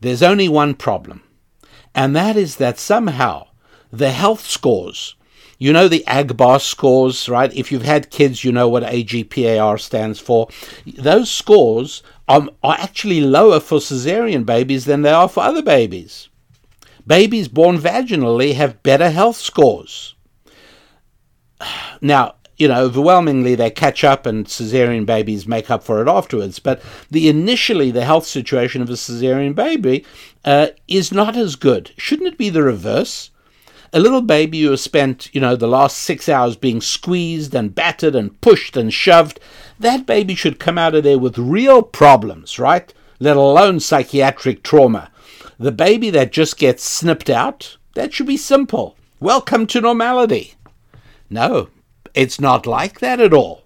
[0.00, 1.22] There's only one problem,
[1.94, 3.48] and that is that somehow
[3.92, 5.14] the health scores,
[5.58, 7.54] you know the APGAR scores, right?
[7.54, 10.48] If you've had kids, you know what APGAR stands for.
[10.86, 16.28] Those scores are, are actually lower for cesarean babies than they are for other babies.
[17.06, 20.14] Babies born vaginally have better health scores.
[22.00, 26.58] Now, you know, overwhelmingly they catch up and cesarean babies make up for it afterwards.
[26.58, 30.04] But the initially the health situation of a cesarean baby
[30.44, 31.92] uh, is not as good.
[31.96, 33.30] Shouldn't it be the reverse?
[33.94, 37.72] A little baby who has spent, you know, the last six hours being squeezed and
[37.72, 39.38] battered and pushed and shoved,
[39.78, 42.92] that baby should come out of there with real problems, right?
[43.20, 45.12] Let alone psychiatric trauma.
[45.60, 48.96] The baby that just gets snipped out, that should be simple.
[49.20, 50.54] Welcome to normality.
[51.30, 51.68] No,
[52.14, 53.62] it's not like that at all.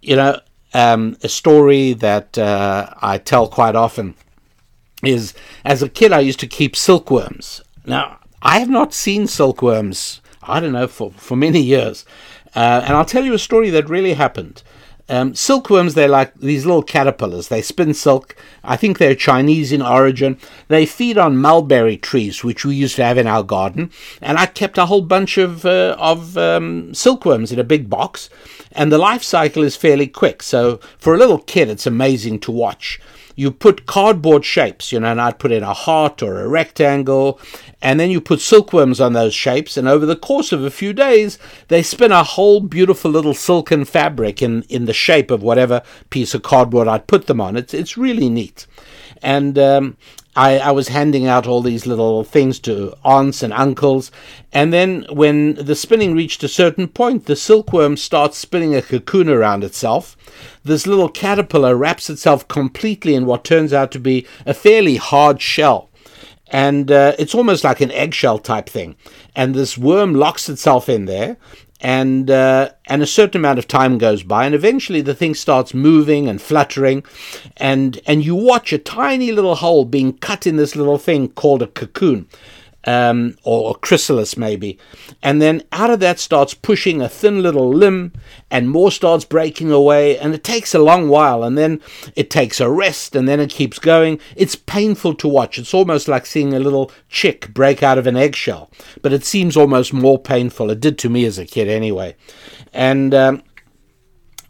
[0.00, 0.40] You know,
[0.72, 4.14] um, a story that uh, I tell quite often
[5.02, 7.60] is as a kid, I used to keep silkworms.
[7.84, 12.04] Now, I have not seen silkworms, I don't know, for, for many years.
[12.54, 14.62] Uh, and I'll tell you a story that really happened.
[15.10, 17.48] Um, silkworms, they're like these little caterpillars.
[17.48, 18.36] They spin silk.
[18.62, 20.38] I think they're Chinese in origin.
[20.68, 23.90] They feed on mulberry trees, which we used to have in our garden.
[24.20, 28.28] And I kept a whole bunch of, uh, of um, silkworms in a big box.
[28.72, 30.42] And the life cycle is fairly quick.
[30.42, 33.00] So for a little kid, it's amazing to watch
[33.38, 37.38] you put cardboard shapes, you know, and I'd put in a heart or a rectangle,
[37.80, 40.92] and then you put silkworms on those shapes, and over the course of a few
[40.92, 45.84] days, they spin a whole beautiful little silken fabric in, in the shape of whatever
[46.10, 47.56] piece of cardboard I'd put them on.
[47.56, 48.66] It's, it's really neat.
[49.22, 49.96] And um,
[50.38, 54.12] I, I, was handing out all these little things to aunts and uncles.
[54.52, 59.28] And then, when the spinning reached a certain point, the silkworm starts spinning a cocoon
[59.28, 60.16] around itself.
[60.62, 65.42] This little caterpillar wraps itself completely in what turns out to be a fairly hard
[65.42, 65.90] shell.
[66.46, 68.94] And uh, it's almost like an eggshell type thing.
[69.34, 71.36] And this worm locks itself in there,
[71.80, 75.74] and uh, and a certain amount of time goes by, and eventually the thing starts
[75.74, 77.04] moving and fluttering,
[77.56, 81.62] and and you watch a tiny little hole being cut in this little thing called
[81.62, 82.26] a cocoon,
[82.84, 84.78] um, or a chrysalis maybe.
[85.22, 88.12] And then out of that starts pushing a thin little limb,
[88.50, 90.18] and more starts breaking away.
[90.18, 91.80] And it takes a long while, and then
[92.16, 94.20] it takes a rest, and then it keeps going.
[94.36, 95.58] It's painful to watch.
[95.58, 98.70] It's almost like seeing a little chick break out of an eggshell,
[99.02, 100.70] but it seems almost more painful.
[100.70, 102.16] It did to me as a kid anyway.
[102.72, 103.42] And um,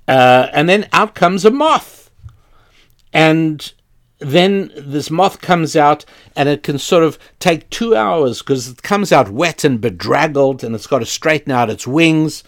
[0.06, 2.10] uh, and then out comes a moth,
[3.12, 3.72] and
[4.18, 6.04] then this moth comes out
[6.34, 10.64] and it can sort of take two hours because it comes out wet and bedraggled
[10.64, 12.42] and it's got to straighten out its wings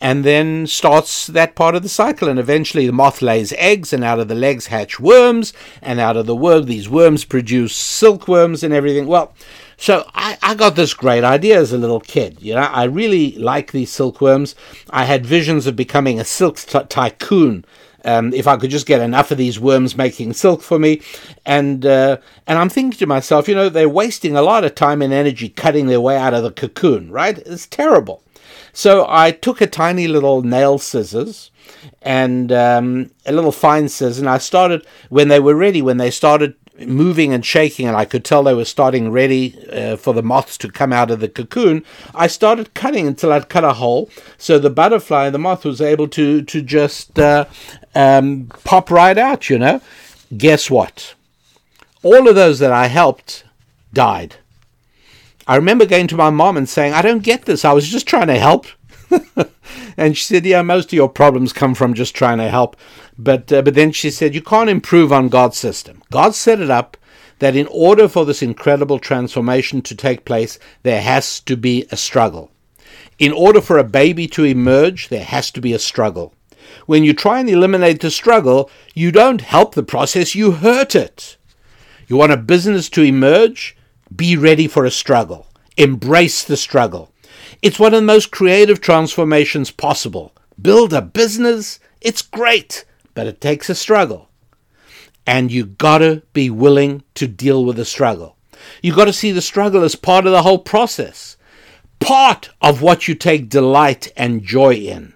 [0.00, 4.02] and then starts that part of the cycle and eventually the moth lays eggs and
[4.02, 5.52] out of the legs hatch worms
[5.82, 9.34] and out of the worm these worms produce silkworms and everything well
[9.76, 12.42] so I, I got this great idea as a little kid.
[12.42, 14.54] You know, I really like these silkworms.
[14.90, 17.64] I had visions of becoming a silk t- tycoon
[18.04, 21.02] um, if I could just get enough of these worms making silk for me.
[21.44, 25.02] And uh, and I'm thinking to myself, you know, they're wasting a lot of time
[25.02, 27.38] and energy cutting their way out of the cocoon, right?
[27.38, 28.22] It's terrible.
[28.72, 31.50] So I took a tiny little nail scissors
[32.02, 35.82] and um, a little fine scissors, and I started when they were ready.
[35.82, 36.54] When they started
[36.86, 40.56] moving and shaking, and I could tell they were starting ready uh, for the moths
[40.58, 44.08] to come out of the cocoon, I started cutting until I'd cut a hole
[44.38, 47.46] so the butterfly, the moth, was able to, to just uh,
[47.94, 49.80] um, pop right out, you know.
[50.36, 51.14] Guess what?
[52.02, 53.44] All of those that I helped
[53.92, 54.36] died.
[55.46, 57.64] I remember going to my mom and saying, I don't get this.
[57.64, 58.66] I was just trying to help.
[59.96, 62.76] and she said, Yeah, most of your problems come from just trying to help.
[63.18, 66.02] But, uh, but then she said, You can't improve on God's system.
[66.10, 66.96] God set it up
[67.40, 71.96] that in order for this incredible transformation to take place, there has to be a
[71.96, 72.50] struggle.
[73.18, 76.32] In order for a baby to emerge, there has to be a struggle.
[76.86, 81.36] When you try and eliminate the struggle, you don't help the process, you hurt it.
[82.08, 83.76] You want a business to emerge?
[84.14, 85.46] Be ready for a struggle.
[85.76, 87.12] Embrace the struggle.
[87.62, 90.32] It's one of the most creative transformations possible.
[90.60, 92.84] Build a business, it's great,
[93.14, 94.28] but it takes a struggle.
[95.26, 98.36] And you gotta be willing to deal with the struggle.
[98.82, 101.36] You gotta see the struggle as part of the whole process,
[102.00, 105.14] part of what you take delight and joy in.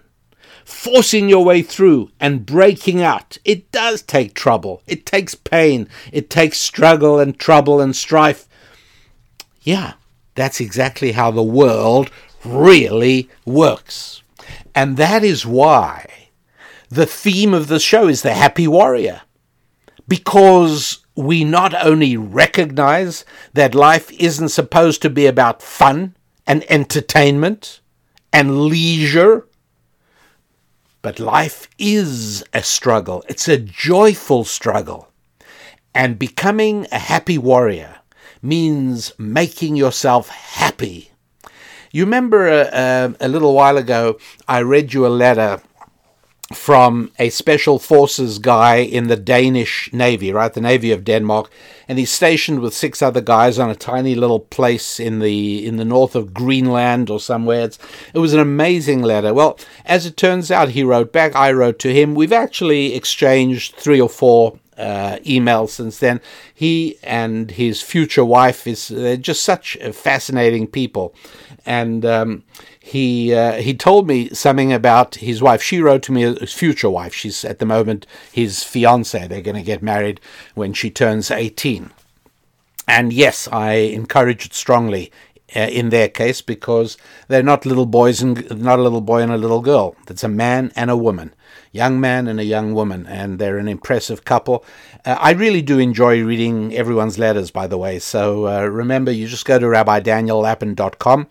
[0.65, 3.39] Forcing your way through and breaking out.
[3.45, 4.83] It does take trouble.
[4.87, 5.89] It takes pain.
[6.13, 8.49] It takes struggle and trouble and strife.
[9.63, 9.95] Yeah,
[10.35, 12.11] that's exactly how the world
[12.45, 14.23] really works.
[14.75, 16.29] And that is why
[16.89, 19.23] the theme of the show is the happy warrior.
[20.07, 26.15] Because we not only recognize that life isn't supposed to be about fun
[26.47, 27.81] and entertainment
[28.33, 29.47] and leisure,
[31.05, 33.23] but life is a struggle.
[33.29, 35.11] It's a joyful struggle.
[35.95, 37.97] And becoming a happy warrior
[38.43, 41.13] means making yourself happy
[41.95, 44.19] you remember uh, uh, a little while ago,
[44.49, 45.61] I read you a letter
[46.53, 50.53] from a special forces guy in the Danish Navy, right?
[50.53, 51.51] The Navy of Denmark,
[51.89, 55.77] and he's stationed with six other guys on a tiny little place in the in
[55.77, 57.65] the north of Greenland or somewhere.
[57.65, 57.79] It's,
[58.13, 59.33] it was an amazing letter.
[59.33, 61.35] Well, as it turns out, he wrote back.
[61.35, 62.15] I wrote to him.
[62.15, 66.21] We've actually exchanged three or four uh, emails since then.
[66.53, 71.15] He and his future wife is they're just such fascinating people
[71.67, 72.45] and um,
[72.87, 75.63] he uh, he told me something about his wife.
[75.63, 77.15] She wrote to me his future wife.
[77.15, 79.27] She's at the moment his fiance.
[79.27, 80.21] They're going to get married
[80.55, 81.93] when she turns eighteen.
[82.87, 85.11] And yes, I encourage it strongly
[85.57, 86.99] uh, in their case because
[87.29, 89.97] they're not little boys and not a little boy and a little girl.
[90.11, 91.35] It's a man and a woman,
[91.73, 94.63] young man and a young woman, and they're an impressive couple.
[95.07, 97.99] Uh, I really do enjoy reading everyone's letters, by the way.
[97.99, 101.29] So uh, remember, you just go to rabbidaniellapin.com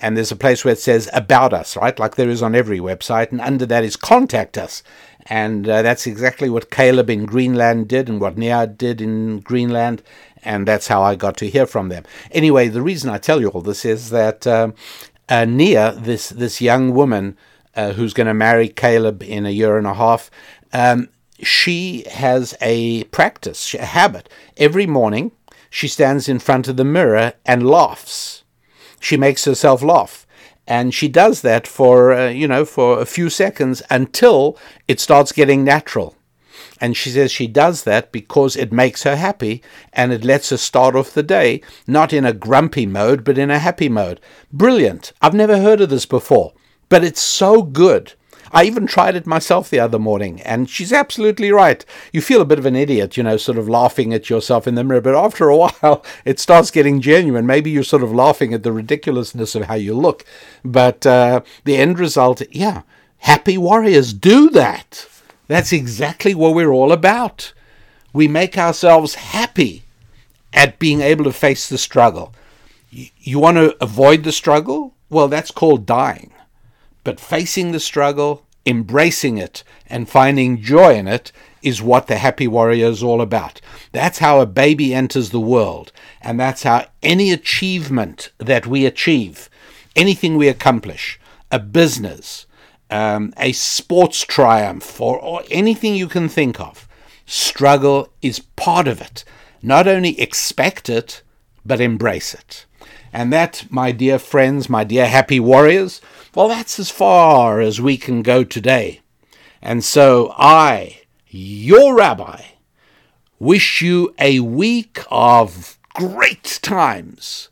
[0.00, 1.98] and there's a place where it says about us, right?
[1.98, 4.82] Like there is on every website, and under that is contact us.
[5.26, 10.02] And uh, that's exactly what Caleb in Greenland did and what Nia did in Greenland.
[10.42, 12.04] And that's how I got to hear from them.
[12.30, 14.74] Anyway, the reason I tell you all this is that um,
[15.28, 17.36] uh, Nia, this, this young woman
[17.74, 20.30] uh, who's going to marry Caleb in a year and a half,
[20.72, 21.08] um,
[21.42, 24.28] she has a practice, a habit.
[24.56, 25.32] Every morning,
[25.68, 28.44] she stands in front of the mirror and laughs
[29.00, 30.26] she makes herself laugh.
[30.66, 34.58] And she does that for, uh, you know, for a few seconds until
[34.88, 36.16] it starts getting natural.
[36.80, 39.62] And she says she does that because it makes her happy
[39.92, 43.50] and it lets her start off the day not in a grumpy mode, but in
[43.50, 44.20] a happy mode.
[44.52, 45.12] Brilliant.
[45.22, 46.52] I've never heard of this before,
[46.88, 48.14] but it's so good.
[48.56, 51.84] I even tried it myself the other morning, and she's absolutely right.
[52.10, 54.76] You feel a bit of an idiot, you know, sort of laughing at yourself in
[54.76, 57.44] the mirror, but after a while, it starts getting genuine.
[57.44, 60.24] Maybe you're sort of laughing at the ridiculousness of how you look,
[60.64, 62.80] but uh, the end result, yeah,
[63.18, 65.06] happy warriors do that.
[65.48, 67.52] That's exactly what we're all about.
[68.14, 69.82] We make ourselves happy
[70.54, 72.32] at being able to face the struggle.
[72.90, 74.94] You want to avoid the struggle?
[75.10, 76.32] Well, that's called dying.
[77.04, 81.30] But facing the struggle, embracing it, and finding joy in it
[81.62, 83.60] is what the happy warrior is all about.
[83.92, 89.48] That's how a baby enters the world, and that's how any achievement that we achieve,
[89.94, 91.18] anything we accomplish,
[91.50, 92.46] a business,
[92.90, 96.86] um, a sports triumph, or, or anything you can think of,
[97.24, 99.24] struggle is part of it.
[99.62, 101.22] Not only expect it,
[101.64, 102.66] but embrace it.
[103.12, 106.00] And that, my dear friends, my dear happy warriors,
[106.36, 109.00] well, that's as far as we can go today.
[109.62, 112.42] And so I, your rabbi,
[113.38, 117.48] wish you a week of great times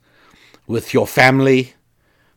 [0.66, 1.72] with your family,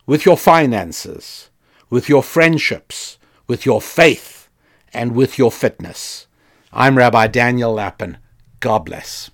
[0.05, 1.49] with your finances,
[1.89, 3.17] with your friendships,
[3.47, 4.47] with your faith,
[4.93, 6.27] and with your fitness.
[6.71, 8.19] I'm Rabbi Daniel Lapin.
[8.61, 9.29] God bless.